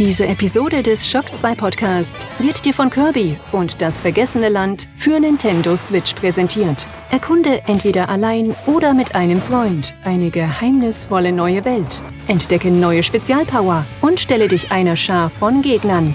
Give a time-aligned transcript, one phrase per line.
[0.00, 5.20] Diese Episode des Shock 2 Podcast wird dir von Kirby und das vergessene Land für
[5.20, 6.86] Nintendo Switch präsentiert.
[7.10, 12.02] Erkunde entweder allein oder mit einem Freund eine geheimnisvolle neue Welt.
[12.28, 16.14] Entdecke neue Spezialpower und stelle dich einer Schar von Gegnern.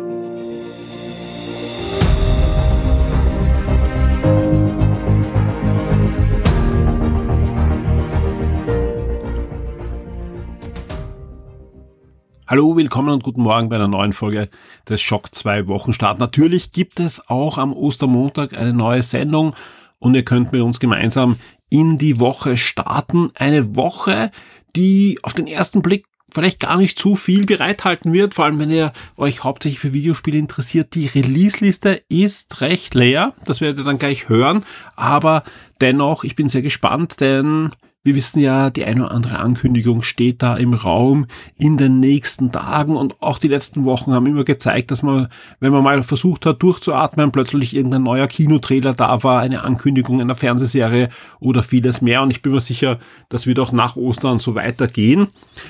[12.51, 14.49] Hallo, willkommen und guten Morgen bei einer neuen Folge
[14.89, 16.19] des Schock 2 Wochenstart.
[16.19, 19.55] Natürlich gibt es auch am Ostermontag eine neue Sendung
[19.99, 21.37] und ihr könnt mit uns gemeinsam
[21.69, 23.31] in die Woche starten.
[23.35, 24.31] Eine Woche,
[24.75, 28.69] die auf den ersten Blick vielleicht gar nicht zu viel bereithalten wird, vor allem wenn
[28.69, 30.93] ihr euch hauptsächlich für Videospiele interessiert.
[30.93, 34.65] Die Release-Liste ist recht leer, das werdet ihr dann gleich hören,
[34.97, 35.43] aber
[35.79, 37.71] dennoch, ich bin sehr gespannt, denn
[38.03, 42.51] wir wissen ja, die eine oder andere Ankündigung steht da im Raum in den nächsten
[42.51, 45.27] Tagen und auch die letzten Wochen haben immer gezeigt, dass man,
[45.59, 50.33] wenn man mal versucht hat durchzuatmen, plötzlich irgendein neuer Kinotrailer da war, eine Ankündigung einer
[50.33, 52.97] Fernsehserie oder vieles mehr und ich bin mir sicher,
[53.29, 55.27] das wird auch nach Ostern so weitergehen.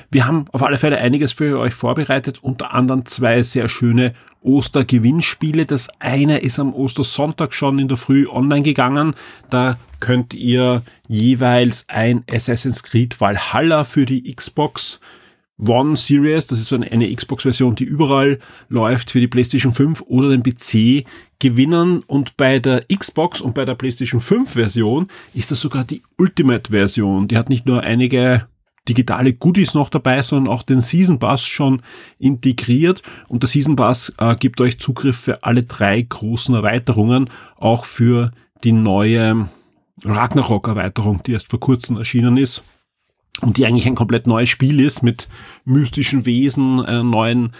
[0.09, 5.65] Wir haben auf alle Fälle einiges für euch vorbereitet, unter anderem zwei sehr schöne Ostergewinnspiele.
[5.65, 9.15] Das eine ist am Ostersonntag schon in der Früh online gegangen.
[9.49, 14.99] Da könnt ihr jeweils ein Assassin's Creed Valhalla für die Xbox
[15.67, 20.29] One Series, das ist so eine, Xbox-Version, die überall läuft, für die PlayStation 5 oder
[20.29, 21.05] den PC
[21.37, 22.03] gewinnen.
[22.07, 27.27] Und bei der Xbox und bei der PlayStation 5 Version ist das sogar die Ultimate-Version.
[27.27, 28.47] Die hat nicht nur einige
[28.87, 31.81] digitale Goodies noch dabei, sondern auch den Season Pass schon
[32.17, 33.01] integriert.
[33.27, 38.31] Und der Season Pass äh, gibt euch Zugriff für alle drei großen Erweiterungen, auch für
[38.63, 39.47] die neue
[40.03, 42.63] Ragnarok-Erweiterung, die erst vor kurzem erschienen ist
[43.41, 45.27] und die eigentlich ein komplett neues Spiel ist mit
[45.63, 47.53] mystischen Wesen, einer neuen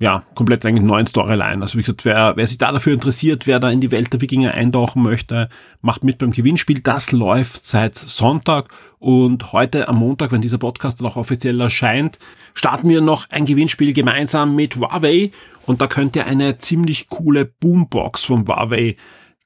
[0.00, 1.60] ja, komplett eigentlich neuen Storyline.
[1.60, 4.20] Also wie gesagt, wer, wer sich da dafür interessiert, wer da in die Welt der
[4.20, 5.48] Wikinger eintauchen möchte,
[5.80, 6.80] macht mit beim Gewinnspiel.
[6.80, 8.68] Das läuft seit Sonntag
[9.00, 12.18] und heute am Montag, wenn dieser Podcast dann auch offiziell erscheint,
[12.54, 15.32] starten wir noch ein Gewinnspiel gemeinsam mit Huawei
[15.66, 18.94] und da könnt ihr eine ziemlich coole Boombox von Huawei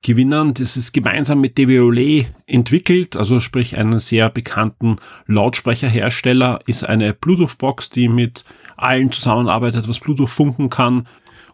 [0.02, 0.52] gewinnen.
[0.52, 4.96] Das ist gemeinsam mit DVOLE entwickelt, also sprich einen sehr bekannten
[5.26, 8.44] Lautsprecherhersteller, ist eine Bluetooth-Box, die mit
[8.82, 11.06] allen zusammenarbeitet, was Bluetooth funken kann.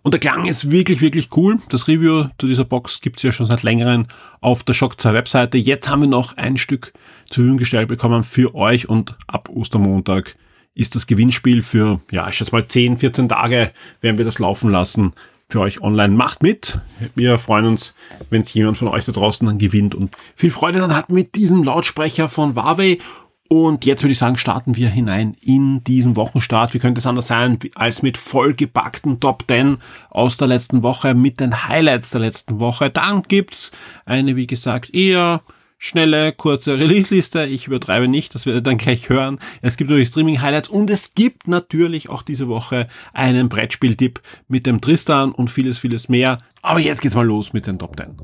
[0.02, 1.58] Und der Klang ist wirklich, wirklich cool.
[1.70, 4.06] Das Review zu dieser Box gibt's ja schon seit längerem
[4.40, 5.58] auf der Shock 2 Webseite.
[5.58, 6.92] Jetzt haben wir noch ein Stück
[7.26, 10.36] zur Verfügung gestellt bekommen für euch und ab Ostermontag
[10.74, 14.70] ist das Gewinnspiel für, ja, ich schätze mal 10, 14 Tage werden wir das laufen
[14.70, 15.12] lassen
[15.50, 16.14] für euch online.
[16.14, 16.78] Macht mit.
[17.14, 17.94] Wir freuen uns,
[18.30, 21.34] wenn es jemand von euch da draußen dann gewinnt und viel Freude dann hat mit
[21.34, 22.98] diesem Lautsprecher von Huawei
[23.48, 26.74] und jetzt würde ich sagen, starten wir hinein in diesen Wochenstart.
[26.74, 29.78] Wie könnte es anders sein, als mit vollgepackten Top 10
[30.10, 32.90] aus der letzten Woche, mit den Highlights der letzten Woche.
[32.90, 33.72] Dann gibt's
[34.04, 35.40] eine, wie gesagt, eher
[35.78, 37.46] schnelle, kurze Release-Liste.
[37.46, 39.38] Ich übertreibe nicht, das werdet ihr dann gleich hören.
[39.62, 44.82] Es gibt natürlich Streaming-Highlights und es gibt natürlich auch diese Woche einen Brettspiel-Tipp mit dem
[44.82, 46.38] Tristan und vieles, vieles mehr.
[46.60, 48.14] Aber jetzt geht's mal los mit den Top 10.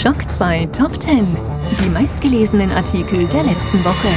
[0.00, 1.26] Schock 2 Top 10.
[1.82, 4.08] Die meistgelesenen Artikel der letzten Woche.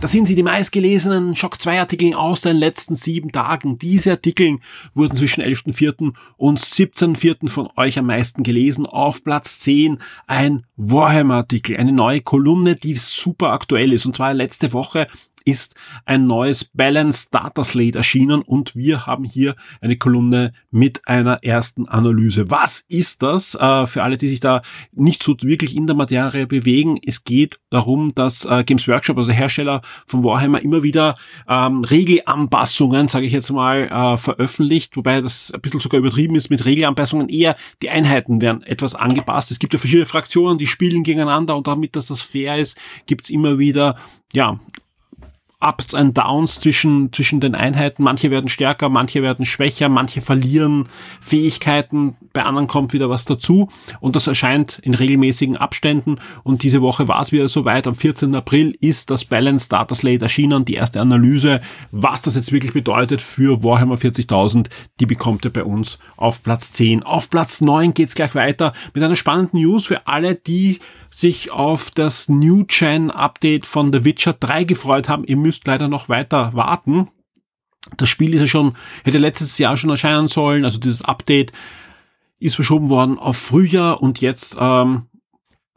[0.00, 3.78] Das sind sie, die meistgelesenen Schock 2 Artikel aus den letzten sieben Tagen.
[3.78, 4.58] Diese Artikel
[4.94, 6.12] wurden zwischen 11.04.
[6.36, 7.48] und 17.04.
[7.48, 8.86] von euch am meisten gelesen.
[8.86, 14.06] Auf Platz 10 ein Warhammer Artikel, eine neue Kolumne, die super aktuell ist.
[14.06, 15.06] Und zwar letzte Woche
[15.48, 15.74] ist
[16.04, 21.88] ein neues Balance Data Slate erschienen und wir haben hier eine Kolumne mit einer ersten
[21.88, 22.50] Analyse.
[22.50, 23.54] Was ist das?
[23.54, 24.60] Äh, für alle, die sich da
[24.92, 29.32] nicht so wirklich in der Materie bewegen, es geht darum, dass äh, Games Workshop, also
[29.32, 31.16] Hersteller von Warhammer, immer wieder
[31.48, 36.50] ähm, Regelanpassungen, sage ich jetzt mal, äh, veröffentlicht, wobei das ein bisschen sogar übertrieben ist
[36.50, 37.30] mit Regelanpassungen.
[37.30, 39.50] Eher die Einheiten werden etwas angepasst.
[39.50, 43.30] Es gibt ja verschiedene Fraktionen, die spielen gegeneinander und damit, dass das fair ist, gibt's
[43.30, 43.96] immer wieder
[44.32, 44.58] ja,
[45.60, 48.04] Ups and Downs zwischen, zwischen den Einheiten.
[48.04, 50.88] Manche werden stärker, manche werden schwächer, manche verlieren
[51.20, 53.68] Fähigkeiten, bei anderen kommt wieder was dazu
[53.98, 57.88] und das erscheint in regelmäßigen Abständen und diese Woche war es wieder soweit.
[57.88, 58.36] Am 14.
[58.36, 61.60] April ist das Balance Data Slate erschienen, die erste Analyse,
[61.90, 64.68] was das jetzt wirklich bedeutet für Warhammer 40.000,
[65.00, 67.02] die bekommt ihr bei uns auf Platz 10.
[67.02, 70.78] Auf Platz 9 geht's gleich weiter mit einer spannenden News für alle, die
[71.10, 75.24] sich auf das New Gen Update von The Witcher 3 gefreut haben.
[75.24, 77.08] Ihr müsst leider noch weiter warten.
[77.96, 78.74] Das Spiel ist ja schon,
[79.04, 80.64] hätte letztes Jahr schon erscheinen sollen.
[80.64, 81.52] Also dieses Update
[82.38, 85.06] ist verschoben worden auf Frühjahr und jetzt ähm,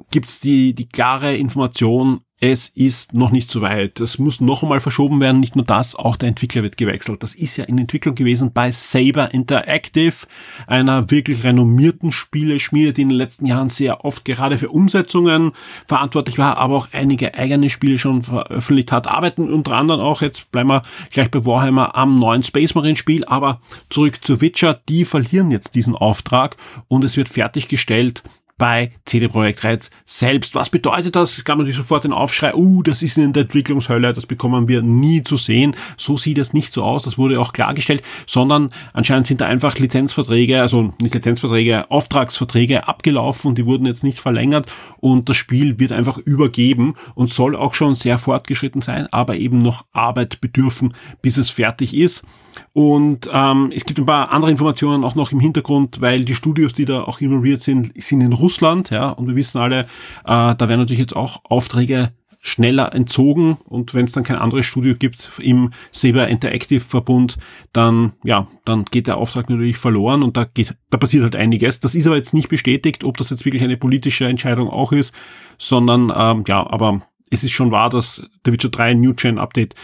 [0.10, 4.00] gibt's die, die klare Information, es ist noch nicht so weit.
[4.00, 5.40] Es muss noch einmal verschoben werden.
[5.40, 7.22] Nicht nur das, auch der Entwickler wird gewechselt.
[7.22, 10.26] Das ist ja in Entwicklung gewesen bei Saber Interactive,
[10.66, 15.52] einer wirklich renommierten Spieleschmiede, die in den letzten Jahren sehr oft gerade für Umsetzungen
[15.86, 19.06] verantwortlich war, aber auch einige eigene Spiele schon veröffentlicht hat.
[19.06, 20.82] Arbeiten unter anderem auch, jetzt bleiben wir
[21.12, 23.24] gleich bei Warhammer, am neuen Space Marine Spiel.
[23.26, 23.62] Aber
[23.92, 26.58] zurück zu Witcher, die verlieren jetzt diesen Auftrag
[26.88, 28.24] und es wird fertiggestellt
[28.62, 30.54] bei CD Projekt Red selbst.
[30.54, 31.36] Was bedeutet das?
[31.36, 34.84] Es gab natürlich sofort den Aufschrei, uh, das ist in der Entwicklungshölle, das bekommen wir
[34.84, 35.76] nie zu sehen.
[35.98, 39.80] So sieht es nicht so aus, das wurde auch klargestellt, sondern anscheinend sind da einfach
[39.80, 45.80] Lizenzverträge, also nicht Lizenzverträge, Auftragsverträge abgelaufen und die wurden jetzt nicht verlängert und das Spiel
[45.80, 50.94] wird einfach übergeben und soll auch schon sehr fortgeschritten sein, aber eben noch Arbeit bedürfen,
[51.24, 52.28] bis es fertig ist.
[52.74, 56.74] Und ähm, es gibt ein paar andere Informationen auch noch im Hintergrund, weil die Studios,
[56.74, 59.86] die da auch involviert sind, sind in Russland, ja, und wir wissen alle, äh,
[60.26, 62.12] da werden natürlich jetzt auch Aufträge
[62.42, 67.38] schneller entzogen und wenn es dann kein anderes Studio gibt im Saber Interactive Verbund,
[67.72, 71.80] dann ja, dann geht der Auftrag natürlich verloren und da geht, da passiert halt einiges.
[71.80, 75.14] Das ist aber jetzt nicht bestätigt, ob das jetzt wirklich eine politische Entscheidung auch ist,
[75.60, 79.76] sondern ähm, ja, aber es ist schon wahr, dass der Witcher 3 New Gen Update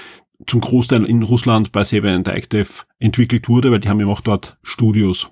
[0.46, 2.68] zum Großteil in Russland bei Saber Interactive
[3.00, 5.30] entwickelt wurde, weil die haben ja auch dort Studios.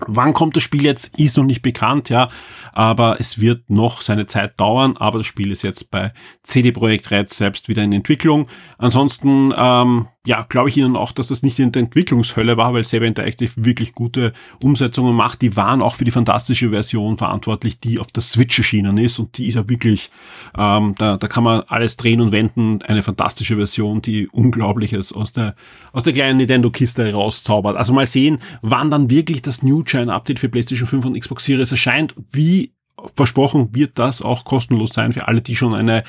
[0.00, 2.28] Wann kommt das Spiel jetzt, ist noch nicht bekannt, ja,
[2.72, 7.10] aber es wird noch seine Zeit dauern, aber das Spiel ist jetzt bei CD Projekt
[7.10, 8.46] Red selbst wieder in Entwicklung.
[8.76, 12.82] Ansonsten, ähm, ja, glaube ich Ihnen auch, dass das nicht in der Entwicklungshölle war, weil
[12.82, 15.40] Saber Interactive wirklich gute Umsetzungen macht.
[15.40, 19.38] Die waren auch für die fantastische Version verantwortlich, die auf der Switch erschienen ist und
[19.38, 20.10] die ist ja wirklich,
[20.58, 22.82] ähm, da, da kann man alles drehen und wenden.
[22.82, 25.54] Eine fantastische Version, die Unglaubliches aus der,
[25.92, 27.76] aus der kleinen Nintendo-Kiste rauszaubert.
[27.76, 31.44] Also mal sehen, wann dann wirklich das New Gen Update für PlayStation 5 und Xbox
[31.44, 32.14] Series erscheint.
[32.32, 32.72] Wie
[33.14, 36.02] versprochen wird das auch kostenlos sein für alle, die schon eine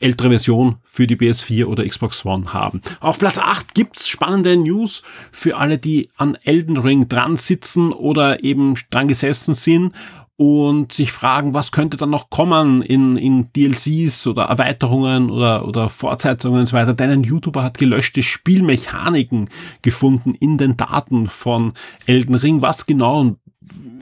[0.00, 2.80] ältere Version für die PS4 oder Xbox One haben.
[3.00, 5.02] Auf Platz 8 gibt's spannende News
[5.32, 9.92] für alle, die an Elden Ring dran sitzen oder eben dran gesessen sind
[10.38, 15.88] und sich fragen, was könnte dann noch kommen in, in DLCs oder Erweiterungen oder, oder
[15.88, 16.94] Fortsetzungen und so weiter.
[16.94, 19.50] Denn ein YouTuber hat gelöschte Spielmechaniken
[19.82, 21.72] gefunden in den Daten von
[22.06, 22.62] Elden Ring.
[22.62, 23.36] Was genau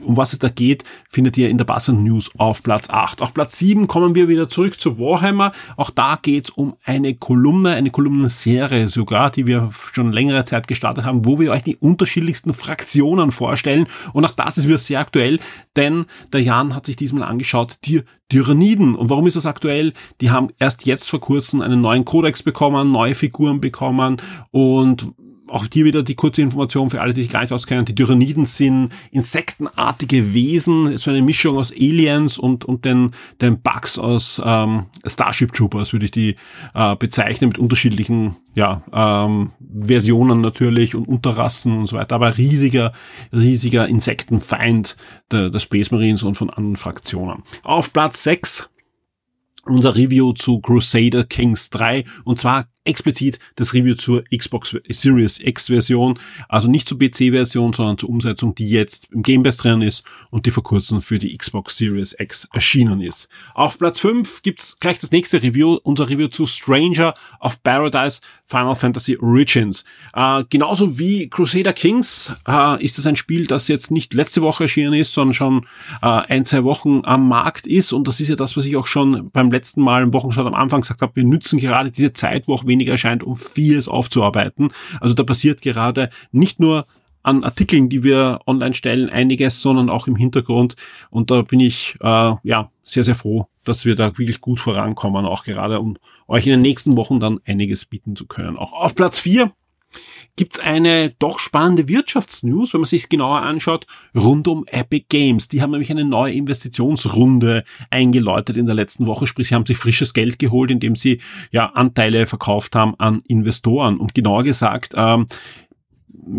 [0.07, 3.21] um was es da geht, findet ihr in der Bassan News auf Platz 8.
[3.21, 5.51] Auf Platz 7 kommen wir wieder zurück zu Warhammer.
[5.75, 10.67] Auch da geht es um eine Kolumne, eine Kolumnenserie sogar, die wir schon längere Zeit
[10.67, 13.87] gestartet haben, wo wir euch die unterschiedlichsten Fraktionen vorstellen.
[14.13, 15.39] Und auch das ist wieder sehr aktuell,
[15.75, 18.95] denn der Jan hat sich diesmal angeschaut, die Tyranniden.
[18.95, 19.93] Und warum ist das aktuell?
[20.21, 24.17] Die haben erst jetzt vor kurzem einen neuen Kodex bekommen, neue Figuren bekommen
[24.51, 25.13] und
[25.49, 27.85] auch hier wieder die kurze Information für alle, die sich gar nicht auskennen.
[27.85, 33.11] Die Tyranniden sind insektenartige Wesen, so eine Mischung aus Aliens und, und den,
[33.41, 36.35] den Bugs aus ähm, Starship Troopers, würde ich die
[36.73, 39.51] äh, bezeichnen, mit unterschiedlichen ja, ähm,
[39.85, 42.15] Versionen natürlich und Unterrassen und so weiter.
[42.15, 42.91] Aber riesiger,
[43.33, 44.97] riesiger Insektenfeind
[45.31, 47.43] der, der Space Marines und von anderen Fraktionen.
[47.63, 48.69] Auf Platz 6
[49.69, 55.67] unser Review zu Crusader Kings 3 und zwar explizit das Review zur Xbox Series X
[55.67, 59.81] Version, also nicht zur PC Version, sondern zur Umsetzung, die jetzt im Game Pass drin
[59.81, 63.29] ist und die vor kurzem für die Xbox Series X erschienen ist.
[63.53, 68.75] Auf Platz 5 gibt's gleich das nächste Review, unser Review zu Stranger of Paradise Final
[68.75, 69.83] Fantasy Origins.
[70.13, 74.63] Äh, genauso wie Crusader Kings äh, ist es ein Spiel, das jetzt nicht letzte Woche
[74.63, 75.65] erschienen ist, sondern schon
[76.01, 78.87] äh, ein, zwei Wochen am Markt ist und das ist ja das, was ich auch
[78.87, 81.15] schon beim letzten Mal im Wochenstart am Anfang gesagt habe.
[81.15, 84.71] Wir nützen gerade diese Zeit, wo auch weniger erscheint, um vieles aufzuarbeiten.
[84.99, 86.85] Also da passiert gerade nicht nur
[87.23, 90.75] an Artikeln, die wir online stellen, einiges, sondern auch im Hintergrund.
[91.09, 95.25] Und da bin ich äh, ja sehr, sehr froh, dass wir da wirklich gut vorankommen,
[95.25, 98.55] auch gerade um euch in den nächsten Wochen dann einiges bieten zu können.
[98.55, 99.51] Auch auf Platz vier
[100.37, 105.49] gibt's eine doch spannende Wirtschaftsnews, wenn man sich genauer anschaut, rund um Epic Games.
[105.49, 109.77] Die haben nämlich eine neue Investitionsrunde eingeläutet in der letzten Woche, sprich sie haben sich
[109.77, 111.19] frisches Geld geholt, indem sie
[111.51, 113.97] ja Anteile verkauft haben an Investoren.
[113.97, 115.27] Und genauer gesagt, ähm,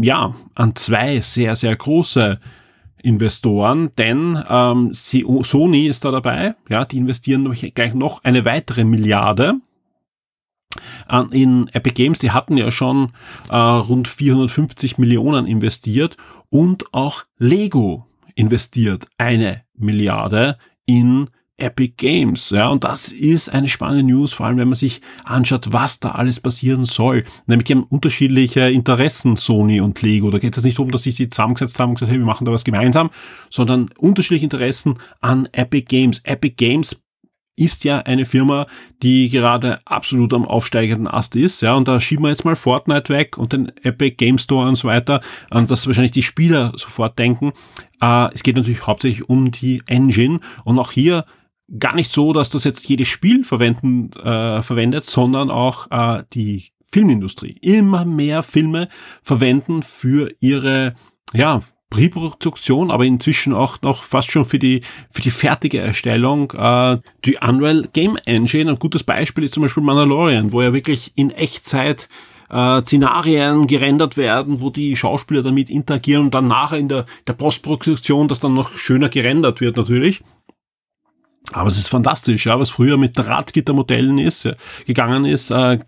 [0.00, 2.40] ja, an zwei sehr, sehr große
[3.02, 9.60] Investoren, denn ähm, Sony ist da dabei, ja, die investieren gleich noch eine weitere Milliarde
[11.30, 13.12] in Epic Games, die hatten ja schon
[13.48, 16.16] äh, rund 450 Millionen investiert
[16.50, 22.50] und auch Lego investiert eine Milliarde in Epic Games.
[22.50, 26.12] Ja, und das ist eine spannende News, vor allem wenn man sich anschaut, was da
[26.12, 27.24] alles passieren soll.
[27.46, 30.30] Nämlich haben unterschiedliche Interessen, Sony und Lego.
[30.30, 32.44] Da geht es nicht darum, dass sich die zusammengesetzt haben und gesagt, hey, wir machen
[32.44, 33.10] da was gemeinsam,
[33.50, 36.20] sondern unterschiedliche Interessen an Epic Games.
[36.24, 37.02] Epic Games
[37.58, 38.66] ist ja eine Firma,
[39.02, 43.12] die gerade absolut am aufsteigenden Ast ist, ja, und da schieben wir jetzt mal Fortnite
[43.12, 47.18] weg und den Epic Game Store und so weiter, an das wahrscheinlich die Spieler sofort
[47.18, 47.52] denken.
[48.00, 51.24] Äh, es geht natürlich hauptsächlich um die Engine und auch hier
[51.78, 56.72] gar nicht so, dass das jetzt jedes Spiel verwenden, äh, verwendet, sondern auch äh, die
[56.90, 57.58] Filmindustrie.
[57.60, 58.88] Immer mehr Filme
[59.22, 60.94] verwenden für ihre,
[61.34, 61.60] ja,
[61.90, 67.38] Präproduktion, aber inzwischen auch noch fast schon für die, für die fertige Erstellung, äh, die
[67.38, 68.70] Unreal Game Engine.
[68.70, 72.08] Ein gutes Beispiel ist zum Beispiel Mandalorian, wo ja wirklich in Echtzeit
[72.50, 77.32] äh, Szenarien gerendert werden, wo die Schauspieler damit interagieren und dann nachher in der, der
[77.34, 80.22] Postproduktion das dann noch schöner gerendert wird natürlich.
[81.52, 84.52] Aber es ist fantastisch, ja, was früher mit Drahtgittermodellen ist, ja,
[84.86, 85.78] gegangen ist, äh,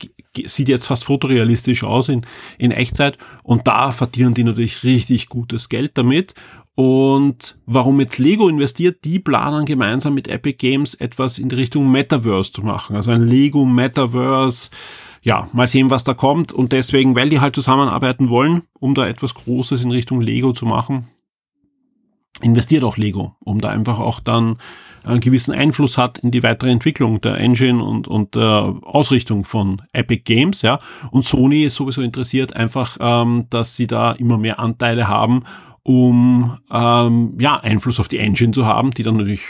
[0.47, 2.23] sieht jetzt fast fotorealistisch aus in,
[2.59, 6.35] in Echtzeit und da verdienen die natürlich richtig gutes Geld damit.
[6.75, 11.91] Und warum jetzt Lego investiert, die planen gemeinsam mit Epic Games etwas in die Richtung
[11.91, 12.97] Metaverse zu machen.
[12.97, 14.71] Also ein Lego Metaverse.
[15.23, 16.53] Ja, mal sehen, was da kommt.
[16.53, 20.65] Und deswegen, weil die halt zusammenarbeiten wollen, um da etwas Großes in Richtung Lego zu
[20.65, 21.09] machen,
[22.43, 24.57] investiert auch Lego, um da einfach auch dann
[25.05, 29.83] einen gewissen Einfluss hat in die weitere Entwicklung der Engine und, und der Ausrichtung von
[29.93, 30.79] Epic Games, ja.
[31.11, 35.45] Und Sony ist sowieso interessiert einfach, ähm, dass sie da immer mehr Anteile haben,
[35.83, 39.43] um ähm, ja Einfluss auf die Engine zu haben, die dann natürlich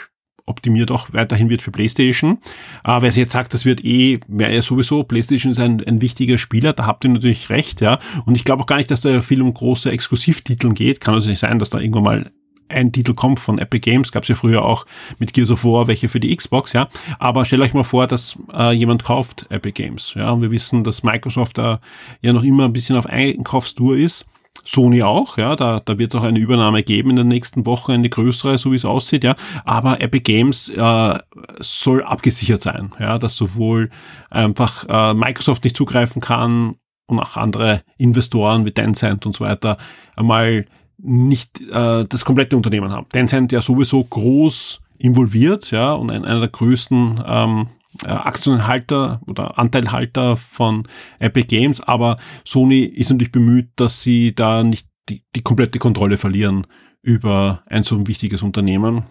[0.46, 2.38] optimiert auch weiterhin wird für PlayStation.
[2.84, 6.38] Äh, wer jetzt sagt, das wird eh, wäre ja sowieso, PlayStation ist ein, ein wichtiger
[6.38, 7.98] Spieler, da habt ihr natürlich recht, ja.
[8.26, 11.00] Und ich glaube auch gar nicht, dass da viel um große Exklusivtitel geht.
[11.00, 12.30] Kann nicht sein, dass da irgendwann mal
[12.70, 14.86] ein Titel kommt von Epic Games, gab es ja früher auch
[15.18, 16.88] mit Gears of War welche für die Xbox, ja.
[17.18, 20.30] Aber stellt euch mal vor, dass äh, jemand kauft Epic Games, ja.
[20.30, 21.80] Und wir wissen, dass Microsoft da
[22.22, 24.24] ja noch immer ein bisschen auf Einkaufstour ist.
[24.64, 27.92] Sony auch, ja, da, da wird es auch eine Übernahme geben in der nächsten Woche,
[27.92, 29.34] eine größere, so wie es aussieht, ja.
[29.64, 31.18] Aber Epic Games äh,
[31.58, 33.90] soll abgesichert sein, ja, dass sowohl
[34.30, 39.76] einfach äh, Microsoft nicht zugreifen kann und auch andere Investoren wie Tencent und so weiter
[40.16, 40.66] einmal
[41.02, 43.08] nicht äh, das komplette Unternehmen haben.
[43.08, 47.66] Tencent ja sowieso groß involviert, ja, und ein, einer der größten ähm,
[48.04, 50.86] äh, Aktienhalter oder Anteilhalter von
[51.18, 56.16] Epic Games, aber Sony ist natürlich bemüht, dass sie da nicht die, die komplette Kontrolle
[56.16, 56.66] verlieren
[57.02, 59.04] über ein so wichtiges Unternehmen.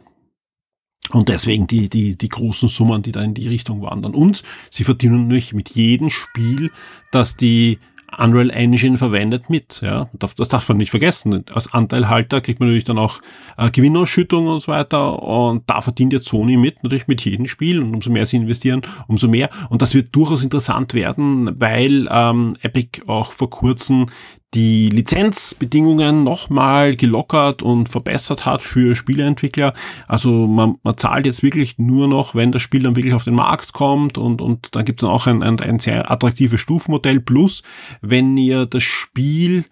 [1.11, 4.13] Und deswegen die, die, die großen Summen, die da in die Richtung wandern.
[4.13, 6.71] Und sie verdienen natürlich mit jedem Spiel,
[7.11, 7.79] dass die
[8.17, 9.81] Unreal Engine verwendet mit.
[9.81, 11.45] Ja, das darf man nicht vergessen.
[11.53, 13.21] Als Anteilhalter kriegt man natürlich dann auch
[13.57, 15.21] äh, Gewinnausschüttung und so weiter.
[15.21, 17.81] Und da verdient jetzt Sony mit, natürlich mit jedem Spiel.
[17.81, 19.49] Und umso mehr sie investieren, umso mehr.
[19.69, 24.07] Und das wird durchaus interessant werden, weil ähm, Epic auch vor kurzem
[24.53, 29.73] die Lizenzbedingungen nochmal gelockert und verbessert hat für Spieleentwickler.
[30.07, 33.35] Also man, man zahlt jetzt wirklich nur noch, wenn das Spiel dann wirklich auf den
[33.35, 37.19] Markt kommt und, und dann gibt es dann auch ein, ein, ein sehr attraktives Stufenmodell.
[37.19, 37.61] Plus,
[38.01, 39.65] wenn ihr das Spiel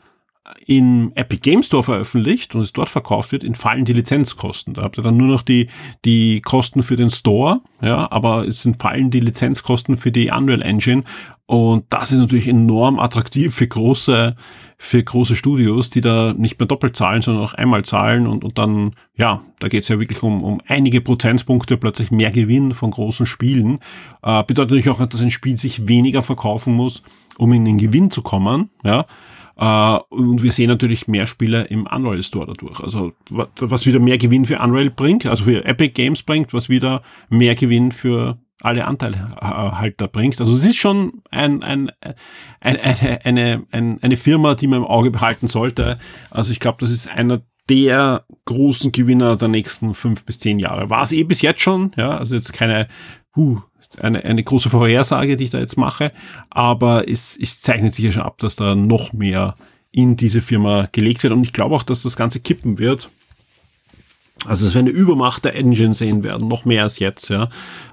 [0.66, 4.74] in Epic Game Store veröffentlicht und es dort verkauft wird, entfallen die Lizenzkosten.
[4.74, 5.68] Da habt ihr dann nur noch die,
[6.06, 11.04] die Kosten für den Store, ja, aber es entfallen die Lizenzkosten für die Unreal Engine
[11.48, 14.36] und das ist natürlich enorm attraktiv für große,
[14.77, 18.58] für große Studios, die da nicht mehr doppelt zahlen, sondern auch einmal zahlen und, und
[18.58, 22.92] dann, ja, da geht es ja wirklich um, um einige Prozentpunkte plötzlich mehr Gewinn von
[22.92, 23.80] großen Spielen.
[24.24, 27.01] Äh, bedeutet natürlich auch, dass ein Spiel sich weniger verkaufen muss,
[27.38, 29.06] um in den Gewinn zu kommen, ja.
[29.60, 32.80] Uh, und wir sehen natürlich mehr Spieler im Unreal Store dadurch.
[32.80, 37.01] Also was wieder mehr Gewinn für Unreal bringt, also für Epic Games bringt, was wieder
[37.30, 40.40] mehr Gewinn für alle Anteilhalter bringt.
[40.40, 41.92] Also es ist schon ein, ein,
[42.60, 46.00] ein, eine, eine, eine, Firma, die man im Auge behalten sollte.
[46.32, 50.90] Also ich glaube, das ist einer der großen Gewinner der nächsten fünf bis zehn Jahre.
[50.90, 52.88] War es eh bis jetzt schon, ja, also jetzt keine,
[53.36, 53.62] huh,
[54.00, 56.12] eine, eine große Vorhersage, die ich da jetzt mache,
[56.50, 59.56] aber es, es zeichnet sich ja schon ab, dass da noch mehr
[59.92, 63.10] in diese Firma gelegt wird und ich glaube auch, dass das Ganze kippen wird.
[64.46, 67.29] Also es wird eine Übermacht der Engine sehen werden, noch mehr als jetzt.
[67.29, 67.50] Ja,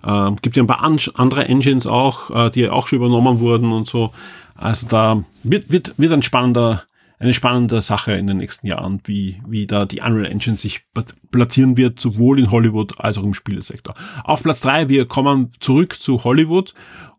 [0.07, 3.73] ähm, gibt ja ein paar an andere Engines auch, äh, die auch schon übernommen wurden
[3.73, 4.13] und so.
[4.55, 6.85] Also da wird wird wird ein spannender
[7.19, 10.83] eine spannende Sache in den nächsten Jahren, wie, wie da die Unreal Engine sich
[11.31, 13.95] platzieren wird, sowohl in Hollywood als auch im Spielesektor.
[14.25, 16.75] Auf Platz drei wir kommen zurück zu Hollywood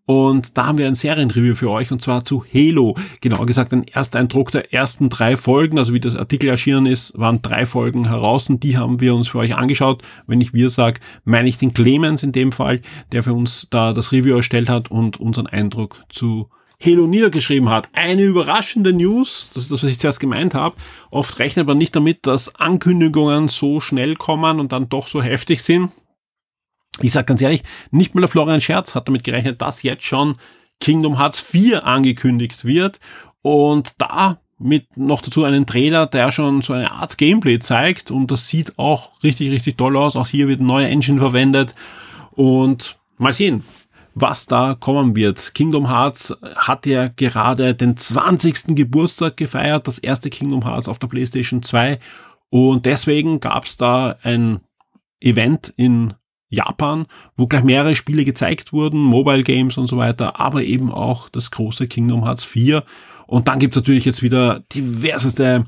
[0.06, 2.96] und da haben wir ein Serienreview für euch und zwar zu Halo.
[3.22, 7.42] Genauer gesagt ein Ersteindruck der ersten drei Folgen, also wie das Artikel erschienen ist, waren
[7.42, 10.04] drei Folgen heraus und die haben wir uns für euch angeschaut.
[10.28, 12.82] Wenn ich wir sage, meine ich den Clemens in dem Fall,
[13.12, 16.50] der für uns da das Review erstellt hat und unseren Eindruck zu
[16.84, 17.90] Halo niedergeschrieben hat.
[17.94, 20.76] Eine überraschende News, das ist das, was ich zuerst gemeint habe.
[21.10, 25.64] Oft rechnet man nicht damit, dass Ankündigungen so schnell kommen und dann doch so heftig
[25.64, 25.90] sind.
[27.02, 30.38] Ich sage ganz ehrlich, nicht mal der Florian Scherz hat damit gerechnet, dass jetzt schon
[30.80, 33.00] Kingdom Hearts 4 angekündigt wird
[33.42, 38.32] und da mit noch dazu einen Trailer, der schon so eine Art Gameplay zeigt und
[38.32, 40.16] das sieht auch richtig, richtig toll aus.
[40.16, 41.76] Auch hier wird ein neuer Engine verwendet
[42.32, 43.64] und mal sehen,
[44.14, 45.54] was da kommen wird.
[45.54, 48.76] Kingdom Hearts hat ja gerade den 20.
[48.76, 52.00] Geburtstag gefeiert, das erste Kingdom Hearts auf der PlayStation 2
[52.50, 54.62] und deswegen gab es da ein
[55.20, 56.14] Event in
[56.56, 57.06] Japan,
[57.38, 61.52] wo gleich mehrere Spiele gezeigt wurden, Mobile Games und so weiter, aber eben auch das
[61.52, 62.84] große Kingdom Hearts 4.
[63.28, 65.66] Und dann gibt es natürlich jetzt wieder diverseste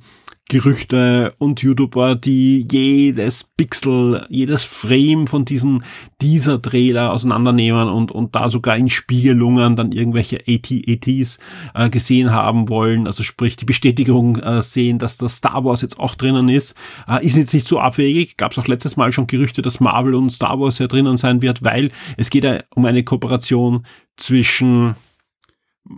[0.50, 5.84] Gerüchte und YouTuber, die jedes Pixel, jedes Frame von diesen
[6.22, 11.40] dieser Trailer auseinandernehmen und, und da sogar in Spiegelungen dann irgendwelche AT-ATs
[11.74, 13.08] äh, gesehen haben wollen.
[13.08, 16.76] Also sprich die Bestätigung äh, sehen, dass das Star Wars jetzt auch drinnen ist.
[17.10, 18.38] Äh, ist jetzt nicht so abwegig.
[18.38, 21.42] Gab es auch letztes Mal schon Gerüchte, dass Marvel und Star Wars ja drinnen sein
[21.42, 23.86] wird, weil es geht ja um eine Kooperation
[24.16, 24.96] zwischen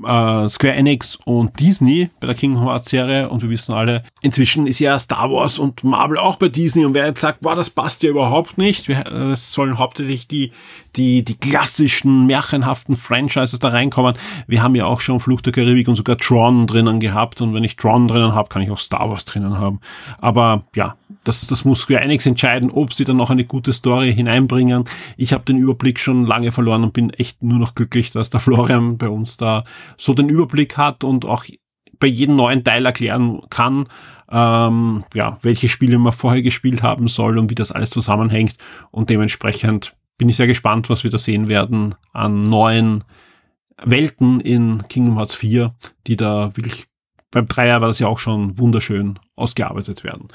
[0.05, 4.67] äh, Square Enix und Disney bei der Kingdom Hearts Serie und wir wissen alle, inzwischen
[4.67, 7.69] ist ja Star Wars und Marvel auch bei Disney und wer jetzt sagt, wow, das
[7.69, 10.51] passt ja überhaupt nicht, es sollen hauptsächlich die,
[10.96, 14.15] die, die klassischen, märchenhaften Franchises da reinkommen.
[14.48, 17.63] Wir haben ja auch schon Fluch der Karibik und sogar Tron drinnen gehabt und wenn
[17.63, 19.79] ich Tron drinnen habe, kann ich auch Star Wars drinnen haben.
[20.20, 24.14] Aber ja, das, das muss Square Enix entscheiden, ob sie dann noch eine gute Story
[24.14, 24.86] hineinbringen.
[25.18, 28.40] Ich habe den Überblick schon lange verloren und bin echt nur noch glücklich, dass der
[28.40, 29.64] Florian bei uns da
[29.98, 31.46] so den Überblick hat und auch
[32.00, 33.88] bei jedem neuen Teil erklären kann,
[34.32, 38.55] ähm, ja, welche Spiele man vorher gespielt haben soll und wie das alles zusammenhängt.
[38.92, 43.03] Und dementsprechend bin ich sehr gespannt, was wir da sehen werden an neuen
[43.84, 45.74] Welten in Kingdom Hearts 4,
[46.08, 46.88] die da wirklich
[47.32, 50.29] beim Dreier war das ja auch schon wunderschön ausgearbeitet werden.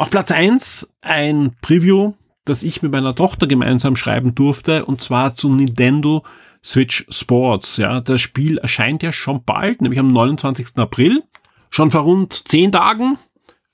[0.00, 2.14] Auf Platz eins ein Preview,
[2.46, 6.24] das ich mit meiner Tochter gemeinsam schreiben durfte, und zwar zu Nintendo
[6.64, 7.76] Switch Sports.
[7.76, 10.78] Ja, das Spiel erscheint ja schon bald, nämlich am 29.
[10.78, 11.22] April.
[11.68, 13.18] Schon vor rund zehn Tagen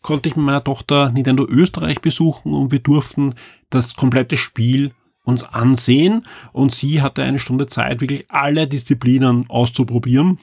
[0.02, 3.36] konnte ich mit meiner Tochter Nintendo Österreich besuchen und wir durften
[3.70, 10.40] das komplette Spiel uns ansehen und sie hatte eine Stunde Zeit, wirklich alle Disziplinen auszuprobieren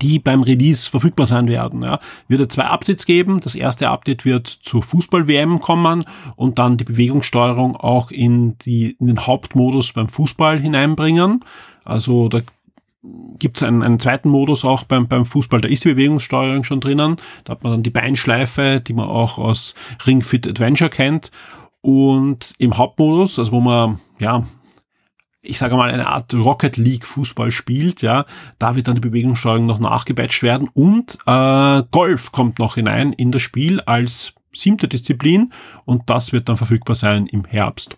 [0.00, 1.82] die beim Release verfügbar sein werden.
[1.82, 2.00] Ja.
[2.28, 3.40] Wird es zwei Updates geben.
[3.40, 6.04] Das erste Update wird zur Fußball-WM kommen
[6.36, 11.44] und dann die Bewegungssteuerung auch in, die, in den Hauptmodus beim Fußball hineinbringen.
[11.84, 12.40] Also da
[13.38, 16.80] gibt es einen, einen zweiten Modus auch beim, beim Fußball, da ist die Bewegungssteuerung schon
[16.80, 17.16] drinnen.
[17.44, 19.74] Da hat man dann die Beinschleife, die man auch aus
[20.06, 21.30] Ring Fit Adventure kennt.
[21.82, 24.44] Und im Hauptmodus, also wo man ja
[25.42, 28.26] ich sage mal, eine Art Rocket League Fußball spielt, ja,
[28.58, 33.32] da wird dann die Bewegungssteuerung noch nachgebatcht werden und äh, Golf kommt noch hinein in
[33.32, 35.52] das Spiel als siebte Disziplin
[35.84, 37.96] und das wird dann verfügbar sein im Herbst.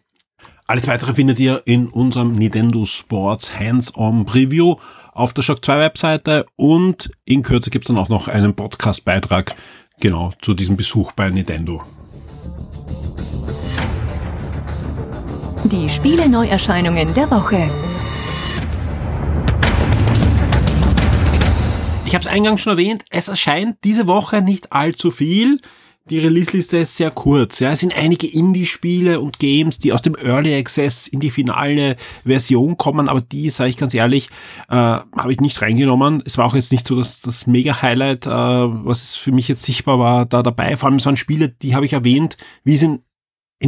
[0.67, 4.77] Alles weitere findet ihr in unserem Nintendo Sports Hands-on Preview
[5.13, 9.55] auf der Shock 2 Webseite und in Kürze gibt es dann auch noch einen Podcast-Beitrag
[10.01, 11.83] genau zu diesem Besuch bei Nintendo.
[15.65, 17.71] Die Spiele-Neuerscheinungen der Woche.
[22.05, 25.61] Ich habe es eingangs schon erwähnt, es erscheint diese Woche nicht allzu viel.
[26.11, 27.61] Die Release-Liste ist sehr kurz.
[27.61, 27.71] Ja.
[27.71, 31.95] Es sind einige Indie-Spiele und Games, die aus dem Early Access in die finale
[32.25, 34.29] Version kommen, aber die, sage ich ganz ehrlich,
[34.69, 36.25] äh, habe ich nicht reingenommen.
[36.27, 40.01] Es war auch jetzt nicht so dass das Mega-Highlight, äh, was für mich jetzt sichtbar
[40.01, 40.77] war, da dabei.
[40.77, 43.03] Vor allem es Spiele, die habe ich erwähnt, wie sie in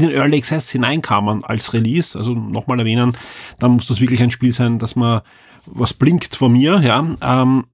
[0.01, 2.19] den Early Access hineinkamen als Release.
[2.19, 3.17] Also nochmal erwähnen,
[3.59, 5.23] dann muss das wirklich ein Spiel sein, dass man
[5.67, 7.07] was blinkt von mir, ja.
[7.21, 7.65] Ähm,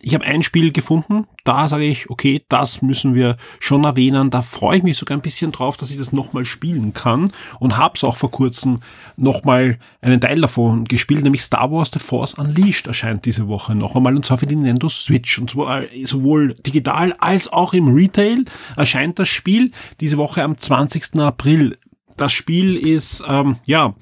[0.00, 4.30] ich habe ein Spiel gefunden, da sage ich, okay, das müssen wir schon erwähnen.
[4.30, 7.76] Da freue ich mich sogar ein bisschen drauf, dass ich das nochmal spielen kann und
[7.76, 8.80] habe es auch vor kurzem
[9.16, 13.96] nochmal einen Teil davon gespielt, nämlich Star Wars The Force Unleashed erscheint diese Woche noch
[13.96, 17.88] einmal und zwar für die Nintendo Switch und zwar äh, sowohl digital als auch im
[17.88, 18.44] Retail
[18.76, 21.18] erscheint das Spiel diese Woche am 20.
[21.18, 21.76] April.
[22.16, 23.94] Das Spiel ist, ähm, ja,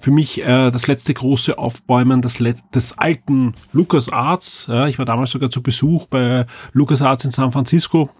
[0.00, 2.38] für mich äh, das letzte große Aufbäumen des,
[2.74, 4.66] des alten LucasArts.
[4.68, 8.10] Ja, ich war damals sogar zu Besuch bei LucasArts in San Francisco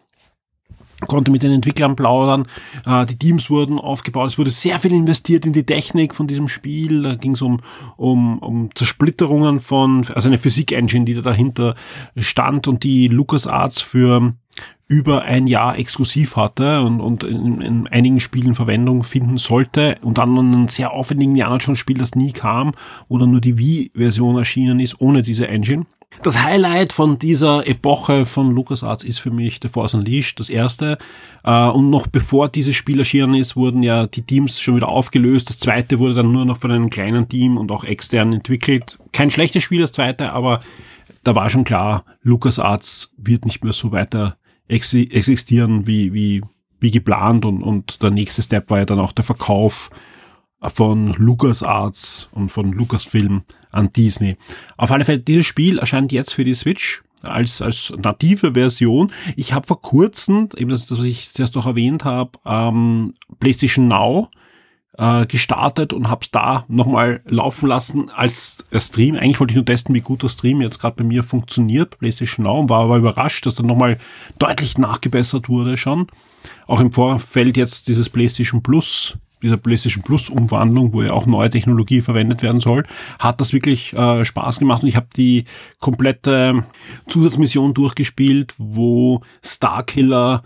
[1.06, 2.46] konnte mit den Entwicklern plaudern.
[2.84, 4.30] Äh, die Teams wurden aufgebaut.
[4.30, 7.02] Es wurde sehr viel investiert in die Technik von diesem Spiel.
[7.02, 7.60] Da ging es um,
[7.96, 11.76] um, um Zersplitterungen von, also eine Physik-Engine, die da dahinter
[12.16, 14.34] stand und die LucasArts für
[14.88, 20.16] über ein Jahr exklusiv hatte und, und in, in einigen Spielen Verwendung finden sollte und
[20.16, 22.72] dann ein sehr aufwendigen Indiana Jones Spiel, das nie kam,
[23.10, 25.84] dann nur die Wii-Version erschienen ist, ohne diese Engine.
[26.22, 30.96] Das Highlight von dieser Epoche von LucasArts ist für mich The Force Unleashed, das erste.
[31.44, 35.50] Äh, und noch bevor dieses Spiel erschienen ist, wurden ja die Teams schon wieder aufgelöst.
[35.50, 38.98] Das zweite wurde dann nur noch von einem kleinen Team und auch extern entwickelt.
[39.12, 40.60] Kein schlechtes Spiel, das zweite, aber
[41.24, 46.42] da war schon klar, LucasArts wird nicht mehr so weiter existieren wie, wie,
[46.80, 49.90] wie geplant und, und der nächste Step war ja dann auch der Verkauf
[50.60, 54.36] von LucasArts und von Lucasfilm an Disney.
[54.76, 59.12] Auf alle Fälle, dieses Spiel erscheint jetzt für die Switch als, als native Version.
[59.36, 63.88] Ich habe vor kurzem, eben das, das was ich zuerst noch erwähnt habe, ähm, PlayStation
[63.88, 64.28] Now
[64.96, 69.16] äh, gestartet und habe es da nochmal laufen lassen als Stream.
[69.16, 72.44] Eigentlich wollte ich nur testen, wie gut der Stream jetzt gerade bei mir funktioniert, PlayStation
[72.44, 73.98] Now, und war aber überrascht, dass dann nochmal
[74.38, 76.08] deutlich nachgebessert wurde schon.
[76.66, 81.50] Auch im Vorfeld jetzt dieses PlayStation Plus dieser PlayStation Plus Umwandlung, wo ja auch neue
[81.50, 82.84] Technologie verwendet werden soll,
[83.18, 85.44] hat das wirklich äh, Spaß gemacht und ich habe die
[85.78, 86.64] komplette
[87.08, 90.42] Zusatzmission durchgespielt, wo Starkiller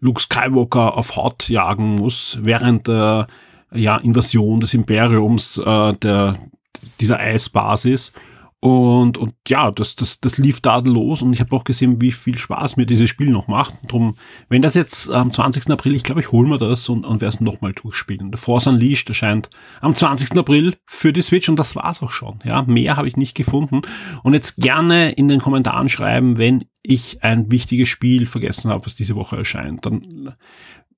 [0.00, 3.28] Luke Skywalker auf Haut jagen muss, während der
[3.74, 6.36] ja, Invasion des Imperiums äh, der,
[7.00, 8.12] dieser Eisbasis.
[8.64, 12.38] Und, und ja, das, das, das lief tadellos und ich habe auch gesehen, wie viel
[12.38, 13.74] Spaß mir dieses Spiel noch macht.
[13.88, 14.14] drum,
[14.48, 15.68] wenn das jetzt am 20.
[15.68, 18.30] April, ich glaube, ich hole mir das und, und werde es nochmal durchspielen.
[18.32, 20.38] The Force Unleashed erscheint am 20.
[20.38, 22.38] April für die Switch und das war's auch schon.
[22.44, 23.82] Ja, mehr habe ich nicht gefunden.
[24.22, 28.94] Und jetzt gerne in den Kommentaren schreiben, wenn ich ein wichtiges Spiel vergessen habe, was
[28.94, 29.86] diese Woche erscheint.
[29.86, 30.36] Dann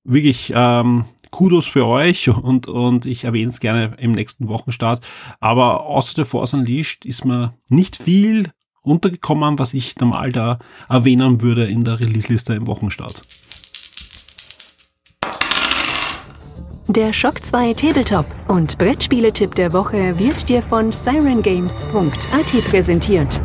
[0.03, 5.05] wirklich ähm, Kudos für euch und, und ich erwähne es gerne im nächsten Wochenstart.
[5.41, 8.51] Aber außer der Force Unleashed ist mir nicht viel
[8.85, 13.21] runtergekommen, was ich normal da erwähnen würde in der Release-Liste im Wochenstart.
[16.87, 23.41] Der Shock 2 Tabletop und Brettspieletipp der Woche wird dir von sirengames.at präsentiert.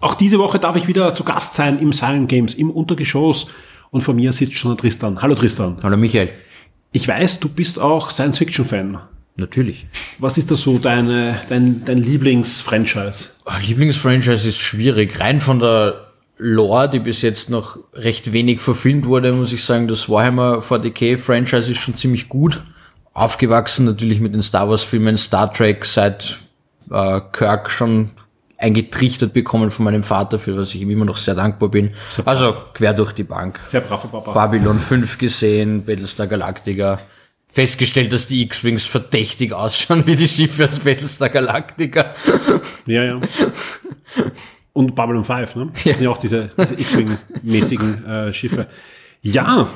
[0.00, 3.48] Auch diese Woche darf ich wieder zu Gast sein im Siren Games, im Untergeschoss
[3.90, 5.20] und vor mir sitzt schon Tristan.
[5.22, 5.76] Hallo Tristan.
[5.82, 6.30] Hallo Michael.
[6.92, 8.98] Ich weiß, du bist auch Science-Fiction-Fan.
[9.36, 9.86] Natürlich.
[10.18, 13.28] Was ist da so deine, dein, dein Lieblings-Franchise?
[13.46, 15.20] Oh, Lieblings-Franchise ist schwierig.
[15.20, 19.86] Rein von der Lore, die bis jetzt noch recht wenig verfilmt wurde, muss ich sagen,
[19.86, 22.62] das Warhammer 40k-Franchise ist schon ziemlich gut.
[23.12, 26.38] Aufgewachsen natürlich mit den Star Wars-Filmen, Star Trek seit
[26.90, 28.10] äh, Kirk schon
[28.58, 31.94] eingetrichtert bekommen von meinem Vater, für was ich ihm immer noch sehr dankbar bin.
[32.10, 33.60] Sehr also quer durch die Bank.
[33.62, 34.32] Sehr braver Papa.
[34.32, 36.98] Babylon 5 gesehen, Battlestar Galactica.
[37.50, 42.12] Festgestellt, dass die X-Wings verdächtig ausschauen wie die Schiffe aus Battlestar Galactica.
[42.86, 43.20] Ja, ja.
[44.72, 45.70] Und Babylon 5, ne?
[45.72, 45.94] Das ja.
[45.94, 48.66] sind ja auch diese, diese X-Wing-mäßigen äh, Schiffe.
[49.22, 49.68] Ja,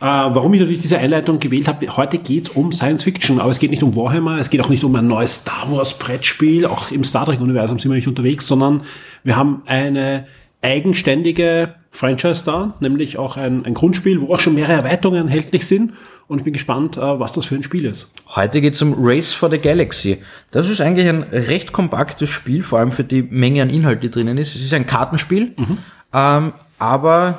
[0.00, 3.58] warum ich natürlich diese Einleitung gewählt habe, heute geht es um Science Fiction, aber es
[3.58, 6.90] geht nicht um Warhammer, es geht auch nicht um ein neues Star Wars Brettspiel, auch
[6.90, 8.82] im Star Trek-Universum sind wir nicht unterwegs, sondern
[9.24, 10.26] wir haben eine
[10.62, 15.94] eigenständige Franchise da, nämlich auch ein, ein Grundspiel, wo auch schon mehrere Erweiterungen erhältlich sind.
[16.28, 18.10] Und ich bin gespannt, äh, was das für ein Spiel ist.
[18.34, 20.18] Heute geht es um Race for the Galaxy.
[20.50, 24.10] Das ist eigentlich ein recht kompaktes Spiel, vor allem für die Menge an Inhalt, die
[24.10, 24.54] drinnen ist.
[24.54, 25.78] Es ist ein Kartenspiel, mhm.
[26.12, 27.38] ähm, aber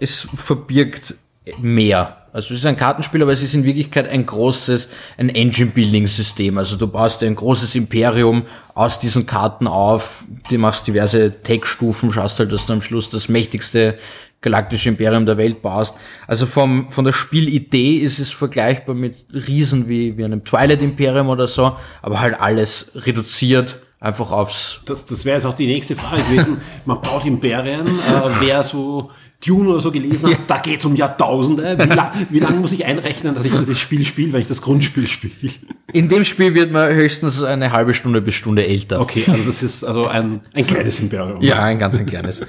[0.00, 1.14] es verbirgt
[1.60, 2.16] mehr.
[2.32, 6.58] Also es ist ein Kartenspiel, aber es ist in Wirklichkeit ein großes, ein Engine-Building-System.
[6.58, 12.38] Also du baust ein großes Imperium aus diesen Karten auf, du machst diverse Tech-Stufen, schaust
[12.38, 13.98] halt, dass du am Schluss das mächtigste
[14.40, 15.96] galaktische Imperium der Welt baust.
[16.26, 21.48] Also vom, von der Spielidee ist es vergleichbar mit Riesen wie, wie einem Twilight-Imperium oder
[21.48, 26.22] so, aber halt alles reduziert einfach aufs Das, das wäre jetzt auch die nächste Frage
[26.22, 26.58] gewesen.
[26.84, 29.10] Man baut Imperien, äh, wer so
[29.44, 31.78] Dune oder so gelesen hat, da geht's um Jahrtausende.
[31.78, 34.62] Wie, lang, wie lange muss ich einrechnen, dass ich dieses Spiel spiele, wenn ich das
[34.62, 35.52] Grundspiel spiele?
[35.92, 39.00] In dem Spiel wird man höchstens eine halbe Stunde bis Stunde älter.
[39.00, 41.40] Okay, also das ist also ein, ein kleines Imperium.
[41.40, 42.42] Ja, ein ganz ein kleines.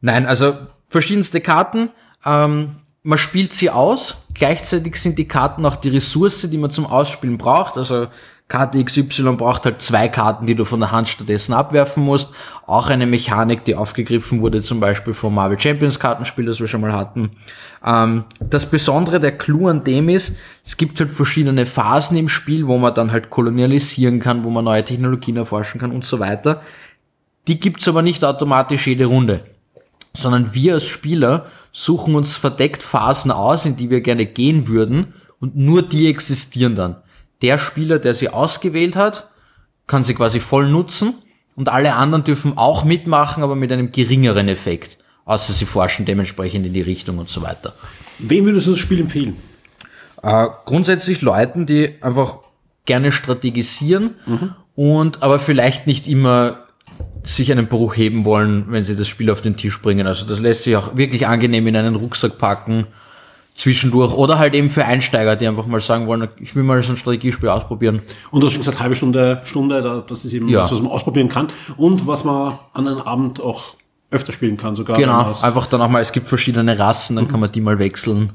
[0.00, 0.54] Nein, also
[0.88, 1.90] verschiedenste Karten.
[2.24, 2.70] Ähm,
[3.02, 4.26] man spielt sie aus.
[4.34, 7.78] Gleichzeitig sind die Karten auch die Ressource, die man zum Ausspielen braucht.
[7.78, 8.08] Also
[8.50, 12.30] Karte XY braucht halt zwei Karten, die du von der Hand stattdessen abwerfen musst.
[12.66, 16.82] Auch eine Mechanik, die aufgegriffen wurde, zum Beispiel vom Marvel Champions Kartenspiel, das wir schon
[16.82, 17.30] mal hatten.
[17.82, 20.34] Ähm, das Besondere, der Clou an dem ist,
[20.64, 24.66] es gibt halt verschiedene Phasen im Spiel, wo man dann halt kolonialisieren kann, wo man
[24.66, 26.60] neue Technologien erforschen kann und so weiter.
[27.48, 29.44] Die gibt's aber nicht automatisch jede Runde
[30.12, 35.14] sondern wir als Spieler suchen uns verdeckt Phasen aus, in die wir gerne gehen würden
[35.38, 36.96] und nur die existieren dann.
[37.42, 39.28] Der Spieler, der sie ausgewählt hat,
[39.86, 41.14] kann sie quasi voll nutzen
[41.56, 46.66] und alle anderen dürfen auch mitmachen, aber mit einem geringeren Effekt, außer sie forschen dementsprechend
[46.66, 47.74] in die Richtung und so weiter.
[48.18, 49.36] Wem würdest du das Spiel empfehlen?
[50.22, 52.36] Äh, grundsätzlich Leuten, die einfach
[52.84, 54.16] gerne strategisieren
[54.74, 56.64] und aber vielleicht nicht immer
[57.22, 60.06] sich einen Bruch heben wollen, wenn sie das Spiel auf den Tisch bringen.
[60.06, 62.86] Also das lässt sich auch wirklich angenehm in einen Rucksack packen,
[63.60, 64.12] zwischendurch.
[64.14, 66.96] Oder halt eben für Einsteiger, die einfach mal sagen wollen, ich will mal so ein
[66.96, 68.00] Strategiespiel ausprobieren.
[68.30, 70.60] Und du hast schon gesagt, halbe Stunde, Stunde, da- das ist eben Ja.
[70.60, 71.48] das, was man ausprobieren kann.
[71.76, 73.74] Und was man an einem Abend auch
[74.10, 74.96] öfter spielen kann, sogar.
[74.96, 78.32] Genau, einfach dann auch mal, es gibt verschiedene Rassen, dann kann man die mal wechseln.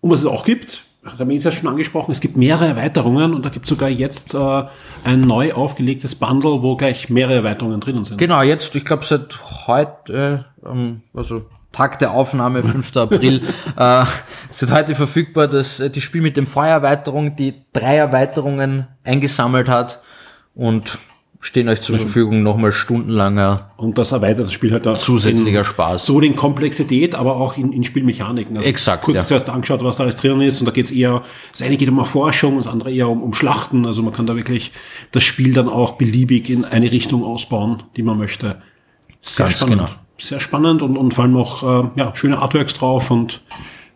[0.00, 2.66] Und was es auch gibt, da haben wir jetzt ja schon angesprochen, es gibt mehrere
[2.66, 4.62] Erweiterungen und da gibt es sogar jetzt äh,
[5.04, 8.18] ein neu aufgelegtes Bundle, wo gleich mehrere Erweiterungen drinnen sind.
[8.18, 11.42] Genau, jetzt, ich glaube seit heute, äh, also
[11.72, 12.96] Tag der Aufnahme, 5.
[12.96, 13.42] April,
[13.76, 14.04] äh,
[14.50, 20.00] seit heute verfügbar, dass äh, die Spiel mit dem Feuererweiterung die drei Erweiterungen eingesammelt hat
[20.54, 20.98] und
[21.40, 25.64] stehen euch zur Verfügung nochmal stundenlanger Und das erweitert das Spiel halt auch zusätzlicher in,
[25.64, 26.04] Spaß.
[26.04, 28.58] sowohl in Komplexität, aber auch in, in Spielmechaniken.
[28.58, 29.24] Also Exakt, Kurz ja.
[29.24, 31.88] zuerst angeschaut, was da alles drinnen ist und da geht es eher, das eine geht
[31.88, 33.86] um Erforschung, das andere eher um, um Schlachten.
[33.86, 34.72] Also man kann da wirklich
[35.12, 38.60] das Spiel dann auch beliebig in eine Richtung ausbauen, die man möchte.
[39.22, 39.78] Sehr Ganz spannend.
[39.78, 39.90] genau.
[40.20, 43.42] Sehr spannend und, und vor allem auch äh, ja, schöne Artworks drauf und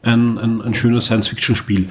[0.03, 1.89] ein, ein, ein schönes Science-Fiction-Spiel.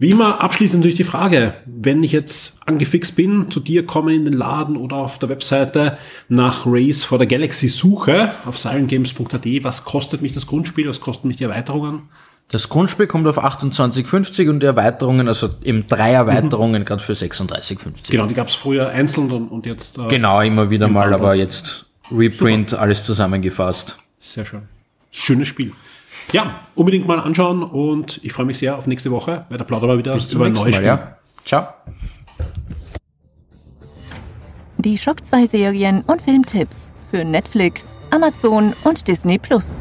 [0.00, 4.24] Wie immer abschließend natürlich die Frage, wenn ich jetzt angefixt bin, zu dir komme in
[4.24, 9.84] den Laden oder auf der Webseite nach Race for the Galaxy suche, auf sirengames.at, was
[9.84, 12.02] kostet mich das Grundspiel, was kosten mich die Erweiterungen?
[12.50, 18.10] Das Grundspiel kommt auf 28,50 und die Erweiterungen, also eben drei Erweiterungen, gerade für 36,50.
[18.10, 21.18] Genau, die gab es früher einzeln und, und jetzt äh, Genau, immer wieder mal, Bundle.
[21.18, 23.98] aber jetzt Reprint, alles zusammengefasst.
[24.18, 24.62] sehr schön.
[25.10, 25.72] Schönes Spiel.
[26.32, 29.90] Ja, unbedingt mal anschauen und ich freue mich sehr auf nächste Woche, weil da plaudern
[29.90, 30.86] wir wieder Zum über ein nächsten neues Mal, Spiel.
[30.86, 31.16] ja.
[31.44, 31.68] Ciao.
[34.78, 39.80] Die Schock 2 Serien und Filmtipps für Netflix, Amazon und Disney Plus.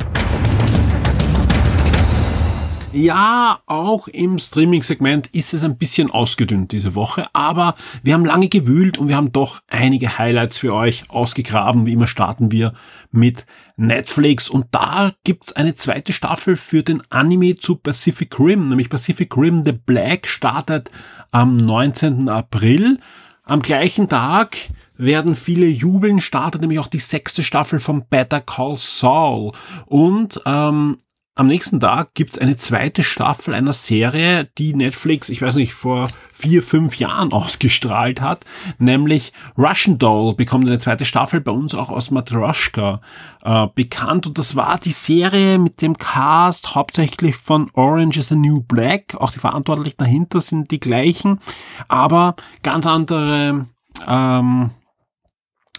[2.98, 8.50] Ja, auch im Streaming-Segment ist es ein bisschen ausgedünnt diese Woche, aber wir haben lange
[8.50, 11.86] gewühlt und wir haben doch einige Highlights für euch ausgegraben.
[11.86, 12.74] Wie immer starten wir
[13.12, 18.90] mit Netflix und da gibt's eine zweite Staffel für den Anime zu Pacific Rim, nämlich
[18.90, 20.90] Pacific Rim The Black startet
[21.30, 22.30] am 19.
[22.30, 22.98] April.
[23.44, 24.58] Am gleichen Tag
[24.98, 29.52] werden viele jubeln, startet nämlich auch die sechste Staffel von Better Call Saul.
[29.86, 30.98] Und ähm,
[31.38, 36.08] am nächsten Tag gibt's eine zweite Staffel einer Serie, die Netflix, ich weiß nicht, vor
[36.34, 38.44] vier, fünf Jahren ausgestrahlt hat,
[38.80, 43.02] nämlich Russian Doll bekommt eine zweite Staffel, bei uns auch aus Matroschka
[43.44, 44.26] äh, bekannt.
[44.26, 49.16] Und das war die Serie mit dem Cast hauptsächlich von Orange is the New Black.
[49.16, 51.40] Auch die Verantwortlichen dahinter sind die gleichen,
[51.88, 53.68] aber ganz andere
[54.08, 54.72] ähm,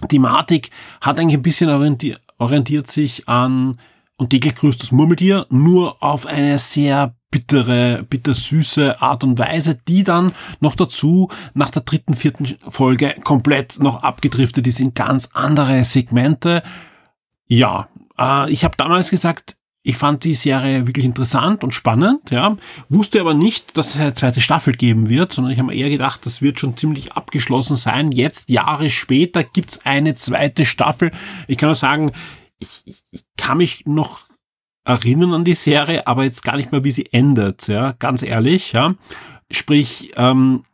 [0.09, 3.79] Thematik hat eigentlich ein bisschen orientiert, orientiert sich an
[4.19, 10.03] und täglich grüßt das Murmeltier nur auf eine sehr bittere, bittersüße Art und Weise, die
[10.03, 15.85] dann noch dazu nach der dritten, vierten Folge komplett noch abgedriftet ist in ganz andere
[15.85, 16.63] Segmente.
[17.47, 22.57] Ja, äh, ich habe damals gesagt, ich fand die Serie wirklich interessant und spannend, ja.
[22.89, 25.89] Wusste aber nicht, dass es eine zweite Staffel geben wird, sondern ich habe mir eher
[25.89, 28.11] gedacht, das wird schon ziemlich abgeschlossen sein.
[28.11, 31.13] Jetzt, Jahre später, gibt's eine zweite Staffel.
[31.47, 32.11] Ich kann nur sagen,
[32.59, 34.21] ich, ich, ich kann mich noch
[34.85, 38.73] erinnern an die Serie, aber jetzt gar nicht mehr, wie sie endet, ja, ganz ehrlich,
[38.73, 38.95] ja.
[39.51, 40.65] Sprich, ähm,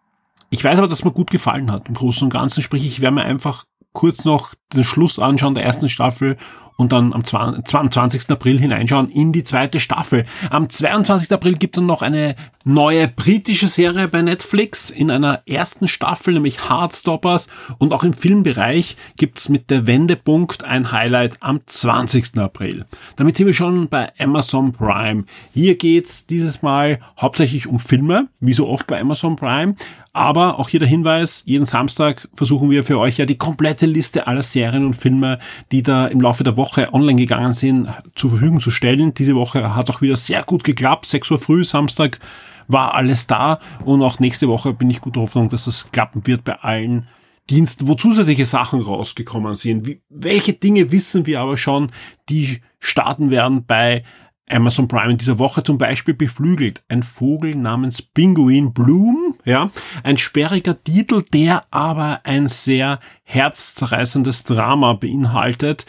[0.51, 2.63] ich weiß aber, dass mir gut gefallen hat, im Großen und Ganzen.
[2.63, 6.37] Sprich, ich werde mir einfach kurz noch den Schluss anschauen der ersten Staffel
[6.77, 8.31] und dann am 20.
[8.31, 10.25] April hineinschauen in die zweite Staffel.
[10.51, 11.33] Am 22.
[11.33, 12.35] April gibt es dann noch eine
[12.65, 17.49] neue britische Serie bei Netflix in einer ersten Staffel, nämlich Heartstoppers.
[17.79, 22.39] Und auch im Filmbereich gibt es mit der Wendepunkt ein Highlight am 20.
[22.39, 22.87] April.
[23.17, 25.25] Damit sind wir schon bei Amazon Prime.
[25.53, 29.77] Hier geht's dieses Mal hauptsächlich um Filme, wie so oft bei Amazon Prime.
[30.13, 34.29] Aber auch hier der Hinweis, jeden Samstag versuchen wir für euch ja die komplette Liste
[34.29, 35.39] aller Serien und Filme,
[35.73, 39.15] die da im Laufe der Woche online gegangen sind, zur Verfügung zu stellen.
[39.15, 41.07] Diese Woche hat auch wieder sehr gut geklappt.
[41.07, 42.21] 6 Uhr früh, Samstag
[42.69, 46.45] war alles da und auch nächste Woche bin ich guter Hoffnung, dass das klappen wird
[46.45, 47.07] bei allen
[47.51, 49.87] Diensten, wo zusätzliche Sachen rausgekommen sind.
[49.87, 51.91] Wie, welche Dinge wissen wir aber schon,
[52.31, 54.03] die starten werden bei
[54.49, 56.83] Amazon Prime in dieser Woche zum Beispiel beflügelt.
[56.89, 59.71] Ein Vogel namens Pinguin Bloom, ja.
[60.03, 65.87] Ein sperriger Titel, der aber ein sehr herzzerreißendes Drama beinhaltet,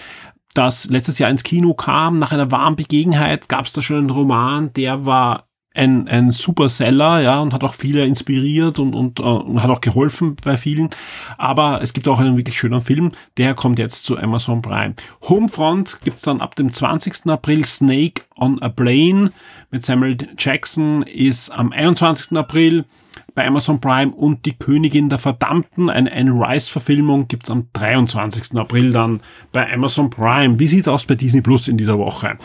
[0.53, 2.19] das letztes Jahr ins Kino kam.
[2.19, 7.21] Nach einer warmen Begebenheit gab es da schon einen Roman, der war ein, ein Superseller,
[7.21, 10.89] ja, und hat auch viele inspiriert und, und, uh, und hat auch geholfen bei vielen.
[11.37, 14.95] Aber es gibt auch einen wirklich schönen Film, der kommt jetzt zu Amazon Prime.
[15.23, 17.27] Homefront gibt's dann ab dem 20.
[17.27, 19.31] April Snake on a Plane
[19.71, 22.37] mit Samuel Jackson ist am 21.
[22.37, 22.85] April
[23.33, 28.57] bei Amazon Prime und Die Königin der Verdammten, eine Anne Rice-Verfilmung, gibt's am 23.
[28.57, 29.19] April dann
[29.51, 30.57] bei Amazon Prime.
[30.59, 32.37] Wie sieht's aus bei Disney Plus in dieser Woche?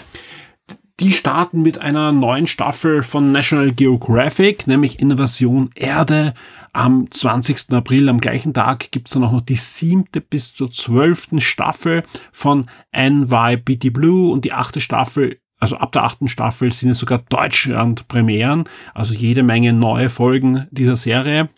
[1.01, 6.35] Die starten mit einer neuen Staffel von National Geographic, nämlich Invasion Erde.
[6.75, 7.73] Am 20.
[7.73, 12.67] April, am gleichen Tag, gibt's dann auch noch die siebte bis zur zwölften Staffel von
[12.95, 18.65] NYPD Blue und die achte Staffel also ab der achten Staffel sind es sogar Deutschland-Premieren,
[18.95, 21.51] also jede Menge neue Folgen dieser Serie.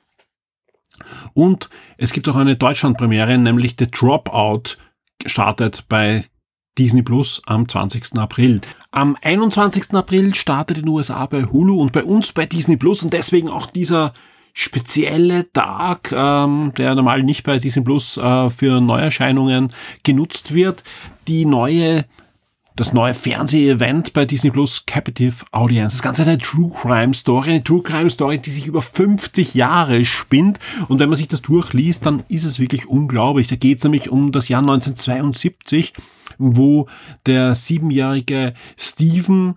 [1.35, 4.76] Und es gibt auch eine Deutschland-Premiere, nämlich The Dropout
[5.24, 6.24] startet bei
[6.79, 8.19] Disney Plus am 20.
[8.19, 8.61] April.
[8.91, 9.93] Am 21.
[9.95, 13.49] April startet in den USA bei Hulu und bei uns bei Disney Plus und deswegen
[13.49, 14.15] auch dieser
[14.55, 20.85] spezielle Tag, ähm, der normal nicht bei Disney Plus äh, für Neuerscheinungen genutzt wird,
[21.29, 22.05] die neue
[22.77, 25.97] das neue Fernseh-Event bei Disney Plus Captive Audience.
[25.97, 30.05] Das Ganze eine True Crime Story, eine True Crime Story, die sich über 50 Jahre
[30.05, 30.59] spinnt.
[30.89, 33.49] Und wenn man sich das durchliest, dann ist es wirklich unglaublich.
[33.49, 35.93] Da geht es nämlich um das Jahr 1972
[36.39, 36.89] wo
[37.27, 39.57] der siebenjährige Steven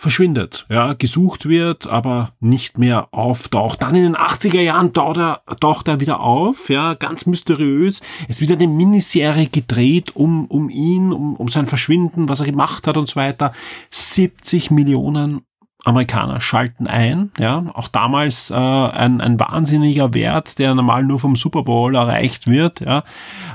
[0.00, 3.82] verschwindet, ja, gesucht wird, aber nicht mehr auftaucht.
[3.82, 8.00] Dann in den 80er Jahren taucht er, taucht er wieder auf, ja, ganz mysteriös.
[8.28, 12.86] Es wird eine Miniserie gedreht um, um ihn, um, um sein Verschwinden, was er gemacht
[12.86, 13.52] hat und so weiter.
[13.90, 15.40] 70 Millionen
[15.84, 21.34] Amerikaner schalten ein, ja, auch damals äh, ein, ein wahnsinniger Wert, der normal nur vom
[21.34, 23.02] Super Bowl erreicht wird, ja.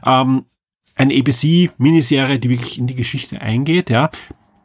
[0.05, 0.43] Ähm,
[0.95, 4.09] eine ABC-Miniserie, die wirklich in die Geschichte eingeht, ja.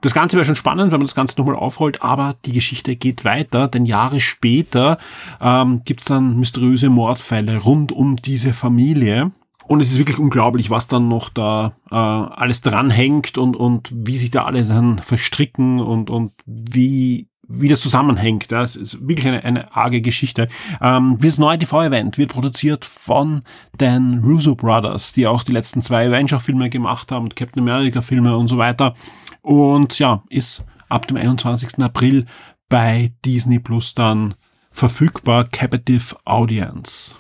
[0.01, 3.25] Das Ganze wäre schon spannend, wenn man das Ganze nochmal aufrollt, aber die Geschichte geht
[3.25, 4.99] weiter, denn Jahre später
[5.41, 9.33] ähm, gibt es dann mysteriöse Mordfälle rund um diese Familie.
[9.67, 14.17] Und es ist wirklich unglaublich, was dann noch da äh, alles dranhängt und, und wie
[14.17, 18.53] sich da alle dann verstricken und, und wie wie das zusammenhängt.
[18.53, 20.49] Das ist wirklich eine, eine arge Geschichte.
[20.81, 23.43] Ähm, das neue TV-Event wird produziert von
[23.81, 28.59] den Russo Brothers, die auch die letzten zwei Avenger-Filme gemacht haben, Captain America-Filme und so
[28.59, 28.95] weiter.
[29.43, 31.83] Und ja, ist ab dem 21.
[31.83, 32.27] April
[32.69, 34.35] bei Disney Plus dann
[34.71, 37.15] verfügbar, Captive Audience.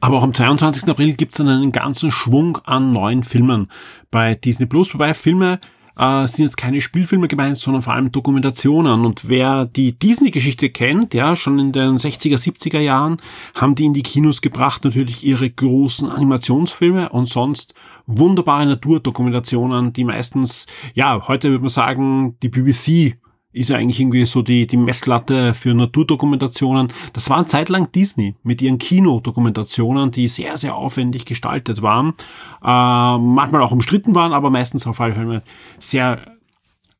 [0.00, 0.88] Aber auch am 22.
[0.88, 3.70] April gibt es dann einen ganzen Schwung an neuen Filmen
[4.10, 5.60] bei Disney Plus, wobei Filme
[5.98, 9.04] äh, sind jetzt keine Spielfilme gemeint, sondern vor allem Dokumentationen.
[9.04, 13.18] Und wer die Disney-Geschichte kennt, ja, schon in den 60er, 70er Jahren,
[13.54, 17.74] haben die in die Kinos gebracht natürlich ihre großen Animationsfilme und sonst
[18.06, 23.16] wunderbare Naturdokumentationen, die meistens, ja, heute würde man sagen, die BBC
[23.54, 26.88] ist ja eigentlich irgendwie so die, die Messlatte für Naturdokumentationen.
[27.12, 32.14] Das war eine Zeit lang Disney mit ihren Kinodokumentationen, die sehr, sehr aufwendig gestaltet waren,
[32.62, 35.42] äh, manchmal auch umstritten waren, aber meistens auf alle Fälle
[35.78, 36.33] sehr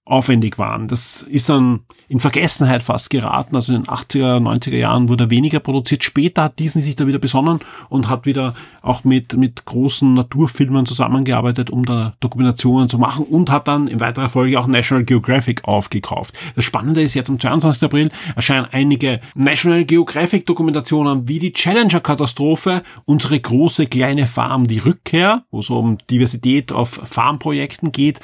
[0.06, 0.86] aufwendig waren.
[0.86, 3.56] Das ist dann in Vergessenheit fast geraten.
[3.56, 6.04] Also in den 80er, 90er Jahren wurde weniger produziert.
[6.04, 10.84] Später hat Disney sich da wieder besonnen und hat wieder auch mit, mit großen Naturfilmen
[10.84, 15.64] zusammengearbeitet, um da Dokumentationen zu machen und hat dann in weiterer Folge auch National Geographic
[15.64, 16.34] aufgekauft.
[16.54, 17.84] Das Spannende ist jetzt am 22.
[17.84, 25.44] April erscheinen einige National Geographic Dokumentationen wie die Challenger-Katastrophe, unsere große kleine Farm, die Rückkehr,
[25.50, 28.20] wo es um Diversität auf Farmprojekten geht,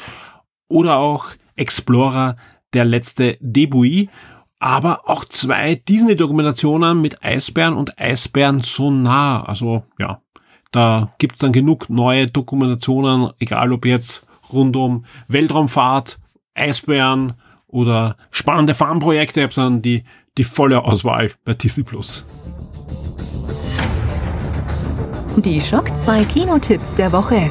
[0.69, 2.37] oder auch Explorer,
[2.73, 4.09] der letzte Debut,
[4.59, 9.43] aber auch zwei Disney-Dokumentationen mit Eisbären und Eisbären so nah.
[9.43, 10.21] Also ja,
[10.71, 16.19] Da gibt's dann genug neue Dokumentationen, egal ob jetzt rund um Weltraumfahrt,
[16.55, 17.35] Eisbären
[17.67, 20.05] oder spannende Farmprojekte, ich dann die,
[20.39, 22.25] die volle Auswahl bei Disney Plus.
[25.37, 27.51] Die Schock 2 Kinotipps der Woche.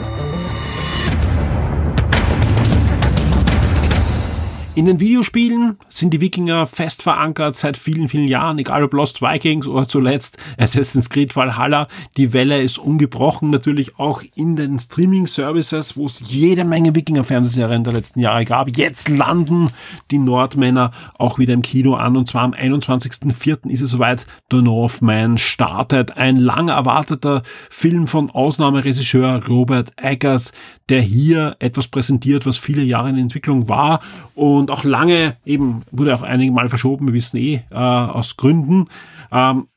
[4.79, 9.21] In den Videospielen sind die Wikinger fest verankert seit vielen, vielen Jahren, egal ob Lost
[9.21, 11.89] Vikings oder zuletzt Assassin's Creed Valhalla.
[12.15, 17.91] Die Welle ist ungebrochen, natürlich auch in den Streaming-Services, wo es jede Menge Wikinger-Fernsehserien der
[17.91, 18.77] letzten Jahre gab.
[18.77, 19.67] Jetzt landen
[20.11, 23.67] die Nordmänner auch wieder im Kino an und zwar am 21.04.
[23.69, 26.15] ist es soweit, The Northman startet.
[26.15, 30.53] Ein lang erwarteter Film von Ausnahmeregisseur Robert Eggers,
[30.87, 33.99] der hier etwas präsentiert, was viele Jahre in Entwicklung war
[34.35, 38.87] und auch lange, eben wurde auch einige Mal verschoben, wir wissen eh, äh, aus Gründen.
[39.31, 39.67] Ähm,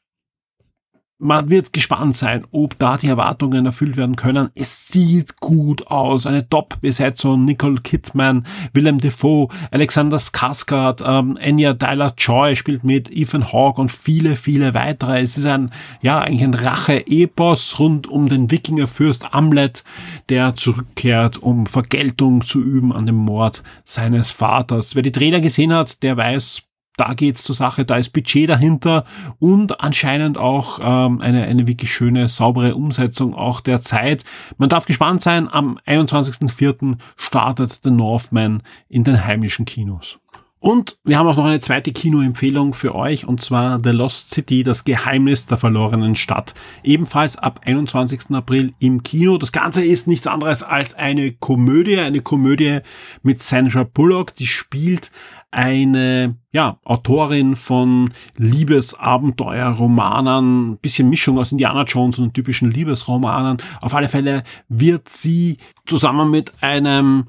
[1.22, 4.50] man wird gespannt sein, ob da die Erwartungen erfüllt werden können.
[4.54, 6.26] Es sieht gut aus.
[6.26, 7.44] Eine Top-Besetzung.
[7.44, 14.36] Nicole Kidman, Willem Dafoe, Alexander Skarsgård, ähm, Anya Tyler-Joy spielt mit, Ethan Hawke und viele,
[14.36, 15.20] viele weitere.
[15.20, 15.70] Es ist ein,
[16.00, 19.84] ja, eigentlich ein Rache-Epos rund um den Wikingerfürst Amlet,
[20.28, 24.96] der zurückkehrt, um Vergeltung zu üben an dem Mord seines Vaters.
[24.96, 26.62] Wer die Trailer gesehen hat, der weiß,
[27.02, 29.04] da geht's zur Sache, da ist Budget dahinter
[29.40, 34.24] und anscheinend auch ähm, eine, eine wirklich schöne, saubere Umsetzung auch der Zeit.
[34.56, 36.96] Man darf gespannt sein, am 21.04.
[37.16, 40.20] startet The Northman in den heimischen Kinos.
[40.62, 44.62] Und wir haben auch noch eine zweite Kinoempfehlung für euch, und zwar The Lost City,
[44.62, 46.54] das Geheimnis der verlorenen Stadt.
[46.84, 48.30] Ebenfalls ab 21.
[48.30, 49.38] April im Kino.
[49.38, 52.78] Das Ganze ist nichts anderes als eine Komödie, eine Komödie
[53.24, 55.10] mit Sandra Bullock, die spielt
[55.50, 63.56] eine ja, Autorin von Liebesabenteuerromanen, bisschen Mischung aus Indiana Jones und typischen Liebesromanen.
[63.80, 65.56] Auf alle Fälle wird sie
[65.86, 67.24] zusammen mit einem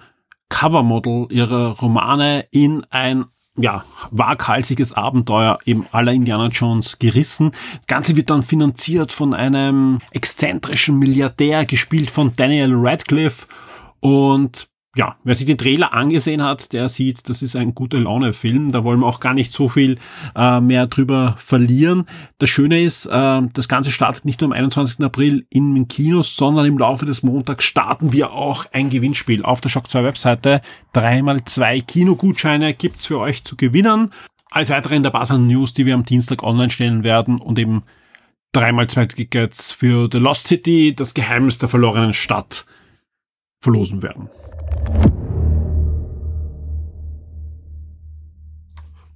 [0.53, 3.25] Covermodel ihrer Romane in ein
[3.57, 7.51] ja, waghalsiges Abenteuer eben aller Indiana Jones gerissen.
[7.77, 13.47] Das Ganze wird dann finanziert von einem exzentrischen Milliardär, gespielt von Daniel Radcliffe.
[13.99, 18.71] Und ja, wer sich den Trailer angesehen hat, der sieht, das ist ein gute Laune-Film.
[18.71, 19.97] Da wollen wir auch gar nicht so viel
[20.35, 22.05] äh, mehr drüber verlieren.
[22.37, 25.03] Das Schöne ist, äh, das Ganze startet nicht nur am 21.
[25.03, 29.61] April in den Kinos, sondern im Laufe des Montags starten wir auch ein Gewinnspiel auf
[29.61, 30.61] der Shock 2 Webseite.
[30.93, 34.11] Dreimal zwei Kinogutscheine gibt's für euch zu gewinnen.
[34.51, 37.81] Als weitere in der Basan News, die wir am Dienstag online stellen werden und eben
[38.51, 42.67] dreimal zwei Tickets für The Lost City, das Geheimnis der verlorenen Stadt
[43.59, 44.29] verlosen werden.
[44.75, 45.22] you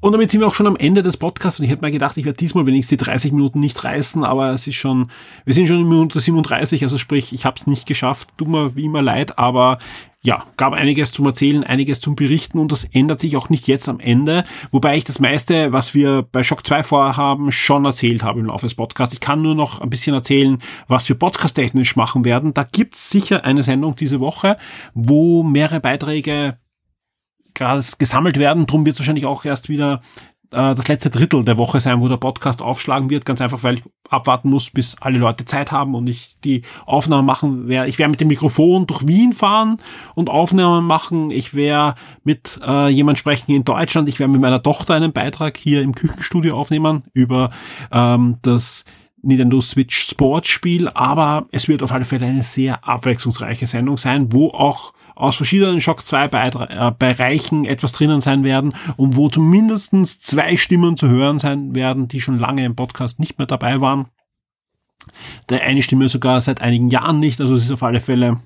[0.08, 2.16] Und damit sind wir auch schon am Ende des Podcasts und ich hätte mir gedacht,
[2.16, 5.12] ich werde diesmal wenigstens die 30 Minuten nicht reißen, aber es ist schon,
[5.44, 8.74] wir sind schon in Minute 37, also sprich, ich habe es nicht geschafft, tut mir
[8.78, 9.80] wie immer leid, aber
[10.22, 13.90] ja, gab einiges zum Erzählen, einiges zum Berichten und das ändert sich auch nicht jetzt
[13.90, 18.40] am Ende, wobei ich das meiste, was wir bei Shock 2 vorhaben, schon erzählt habe
[18.40, 19.14] im Laufe des Podcasts.
[19.14, 22.54] Ich kann nur noch ein bisschen erzählen, was wir podcast-technisch machen werden.
[22.54, 24.56] Da gibt's sicher eine Sendung diese Woche,
[24.94, 26.58] wo mehrere Beiträge
[27.58, 28.66] gerade gesammelt werden.
[28.66, 30.02] Drum wird es wahrscheinlich auch erst wieder
[30.52, 33.26] äh, das letzte Drittel der Woche sein, wo der Podcast aufschlagen wird.
[33.26, 37.26] Ganz einfach, weil ich abwarten muss, bis alle Leute Zeit haben und ich die Aufnahmen
[37.26, 37.90] machen werde.
[37.90, 39.80] Ich werde mit dem Mikrofon durch Wien fahren
[40.16, 41.32] und Aufnahmen machen.
[41.32, 44.08] Ich werde mit äh, jemand sprechen in Deutschland.
[44.08, 47.50] Ich werde mit meiner Tochter einen Beitrag hier im Küchenstudio aufnehmen über
[47.92, 48.86] ähm, das
[49.22, 54.32] Nintendo Switch Sports Spiel, aber es wird auf alle Fälle eine sehr abwechslungsreiche Sendung sein,
[54.32, 59.94] wo auch aus verschiedenen Shock 2 äh, Bereichen etwas drinnen sein werden und wo zumindest
[60.26, 64.06] zwei Stimmen zu hören sein werden, die schon lange im Podcast nicht mehr dabei waren.
[65.50, 68.42] Der eine Stimme sogar seit einigen Jahren nicht, also es ist auf alle Fälle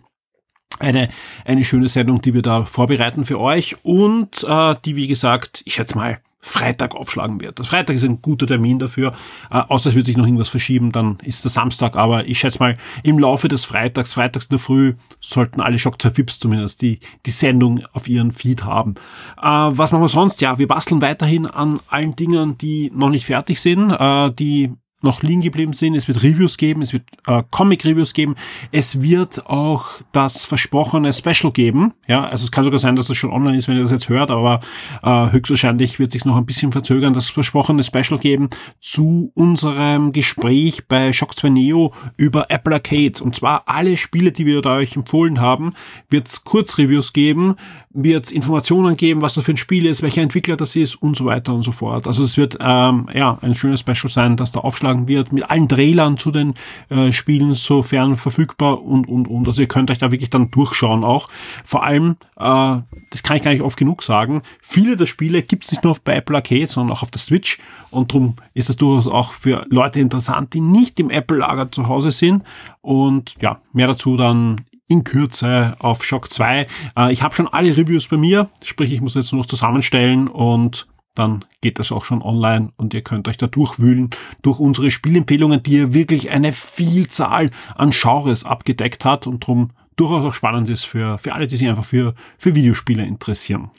[0.79, 1.09] eine,
[1.45, 5.73] eine schöne Sendung, die wir da vorbereiten für euch und äh, die, wie gesagt, ich
[5.73, 7.59] schätze mal, Freitag abschlagen wird.
[7.59, 9.13] Das Freitag ist ein guter Termin dafür,
[9.51, 12.59] äh, außer es wird sich noch irgendwas verschieben, dann ist der Samstag, aber ich schätze
[12.59, 16.81] mal, im Laufe des Freitags, freitags in der Früh, sollten alle Shock 2 Fips zumindest
[16.81, 18.95] die, die Sendung auf ihren Feed haben.
[19.41, 20.41] Äh, was machen wir sonst?
[20.41, 24.73] Ja, wir basteln weiterhin an allen Dingen, die noch nicht fertig sind, äh, die
[25.03, 25.95] noch liegen geblieben sind.
[25.95, 28.35] Es wird Reviews geben, es wird äh, Comic-Reviews geben.
[28.71, 31.93] Es wird auch das versprochene Special geben.
[32.07, 34.09] Ja, also es kann sogar sein, dass das schon online ist, wenn ihr das jetzt
[34.09, 34.59] hört, aber
[35.03, 37.13] äh, höchstwahrscheinlich wird sich noch ein bisschen verzögern.
[37.13, 38.49] Das versprochene Special geben
[38.79, 43.23] zu unserem Gespräch bei Shock 2 Neo über Apple Arcade.
[43.23, 45.71] Und zwar alle Spiele, die wir da euch empfohlen haben,
[46.09, 47.55] wird es Kurzreviews geben,
[47.89, 51.15] wird es Informationen geben, was das für ein Spiel ist, welcher Entwickler das ist und
[51.15, 52.07] so weiter und so fort.
[52.07, 55.49] Also es wird ähm, ja ein schönes Special sein, das da aufschlagen beigetragen wird, mit
[55.49, 56.53] allen Trailern zu den
[56.89, 59.47] äh, Spielen sofern verfügbar und, und, und.
[59.47, 61.29] Also ihr könnt euch da wirklich dann durchschauen auch.
[61.63, 65.63] Vor allem, äh, das kann ich gar nicht oft genug sagen, viele der Spiele gibt
[65.63, 67.57] es nicht nur bei Apple Arcade, sondern auch auf der Switch
[67.89, 72.11] und darum ist das durchaus auch für Leute interessant, die nicht im Apple-Lager zu Hause
[72.11, 72.43] sind
[72.81, 76.67] und ja, mehr dazu dann in Kürze auf Shock 2.
[76.97, 80.27] Äh, ich habe schon alle Reviews bei mir, sprich ich muss jetzt nur noch zusammenstellen
[80.27, 84.91] und dann geht das auch schon online und ihr könnt euch da durchwühlen durch unsere
[84.91, 90.69] Spielempfehlungen, die ja wirklich eine Vielzahl an Genres abgedeckt hat und drum durchaus auch spannend
[90.69, 93.71] ist für, für alle, die sich einfach für, für Videospiele interessieren.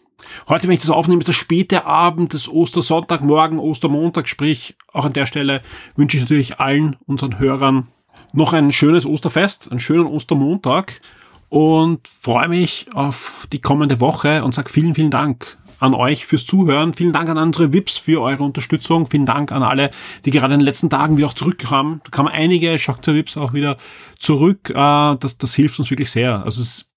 [0.48, 5.04] Heute, wenn ich das aufnehme, ist der späte Abend des Ostersonntag, morgen Ostermontag, sprich auch
[5.04, 5.62] an der Stelle
[5.96, 7.88] wünsche ich natürlich allen unseren Hörern
[8.32, 11.00] noch ein schönes Osterfest, einen schönen Ostermontag
[11.48, 16.46] und freue mich auf die kommende Woche und sage vielen, vielen Dank an euch fürs
[16.46, 16.94] Zuhören.
[16.94, 19.06] Vielen Dank an unsere VIPs für eure Unterstützung.
[19.08, 19.90] Vielen Dank an alle,
[20.24, 22.00] die gerade in den letzten Tagen wieder auch zurückkamen.
[22.04, 23.76] Da kamen einige Shock VIPs auch wieder
[24.18, 24.70] zurück.
[24.70, 26.44] Äh, das, das hilft uns wirklich sehr.
[26.44, 26.90] Also es,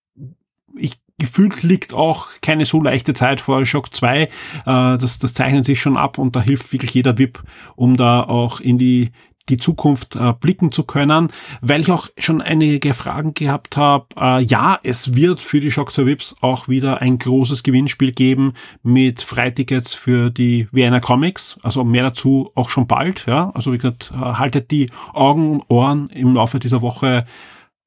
[0.77, 4.21] ich gefühlt liegt auch keine so leichte Zeit vor Shock 2.
[4.23, 4.27] Äh,
[4.65, 7.41] das, das zeichnet sich schon ab und da hilft wirklich jeder VIP,
[7.75, 9.11] um da auch in die
[9.49, 11.29] die Zukunft äh, blicken zu können,
[11.61, 14.07] weil ich auch schon einige Fragen gehabt habe.
[14.19, 19.21] Äh, ja, es wird für die Shock Vips auch wieder ein großes Gewinnspiel geben mit
[19.21, 21.57] Freitickets für die Vienna Comics.
[21.61, 23.25] Also mehr dazu auch schon bald.
[23.27, 27.25] Ja, also wie gesagt, äh, haltet die Augen und Ohren im Laufe dieser Woche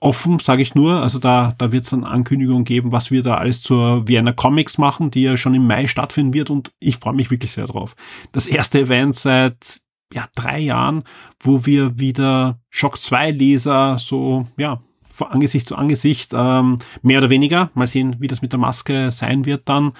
[0.00, 1.02] offen, sage ich nur.
[1.02, 4.78] Also da, da wird es dann Ankündigungen geben, was wir da alles zur Vienna Comics
[4.78, 7.96] machen, die ja schon im Mai stattfinden wird und ich freue mich wirklich sehr drauf.
[8.32, 9.80] Das erste Event seit
[10.12, 11.04] ja, drei Jahren,
[11.40, 14.80] wo wir wieder Shock 2 Leser so, ja,
[15.18, 19.10] vor Angesicht zu Angesicht, ähm, mehr oder weniger, mal sehen, wie das mit der Maske
[19.10, 19.92] sein wird dann,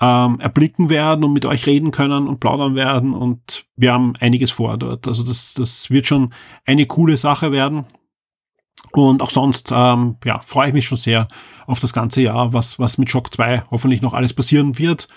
[0.00, 4.52] ähm, erblicken werden und mit euch reden können und plaudern werden und wir haben einiges
[4.52, 5.08] vor dort.
[5.08, 6.32] Also das, das wird schon
[6.64, 7.84] eine coole Sache werden.
[8.92, 11.28] Und auch sonst, ähm, ja, freue ich mich schon sehr
[11.66, 15.08] auf das ganze Jahr, was, was mit Shock 2 hoffentlich noch alles passieren wird.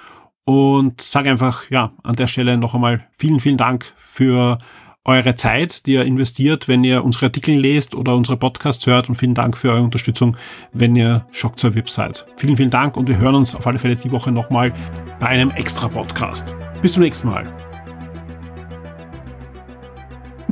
[0.45, 4.57] Und sage einfach, ja, an der Stelle noch einmal vielen, vielen Dank für
[5.05, 9.15] eure Zeit, die ihr investiert, wenn ihr unsere Artikel lest oder unsere Podcasts hört und
[9.15, 10.37] vielen Dank für eure Unterstützung,
[10.71, 12.25] wenn ihr Shock zur Web seid.
[12.37, 14.73] Vielen, vielen Dank und wir hören uns auf alle Fälle die Woche nochmal
[15.19, 16.55] bei einem extra Podcast.
[16.81, 17.72] Bis zum nächsten Mal.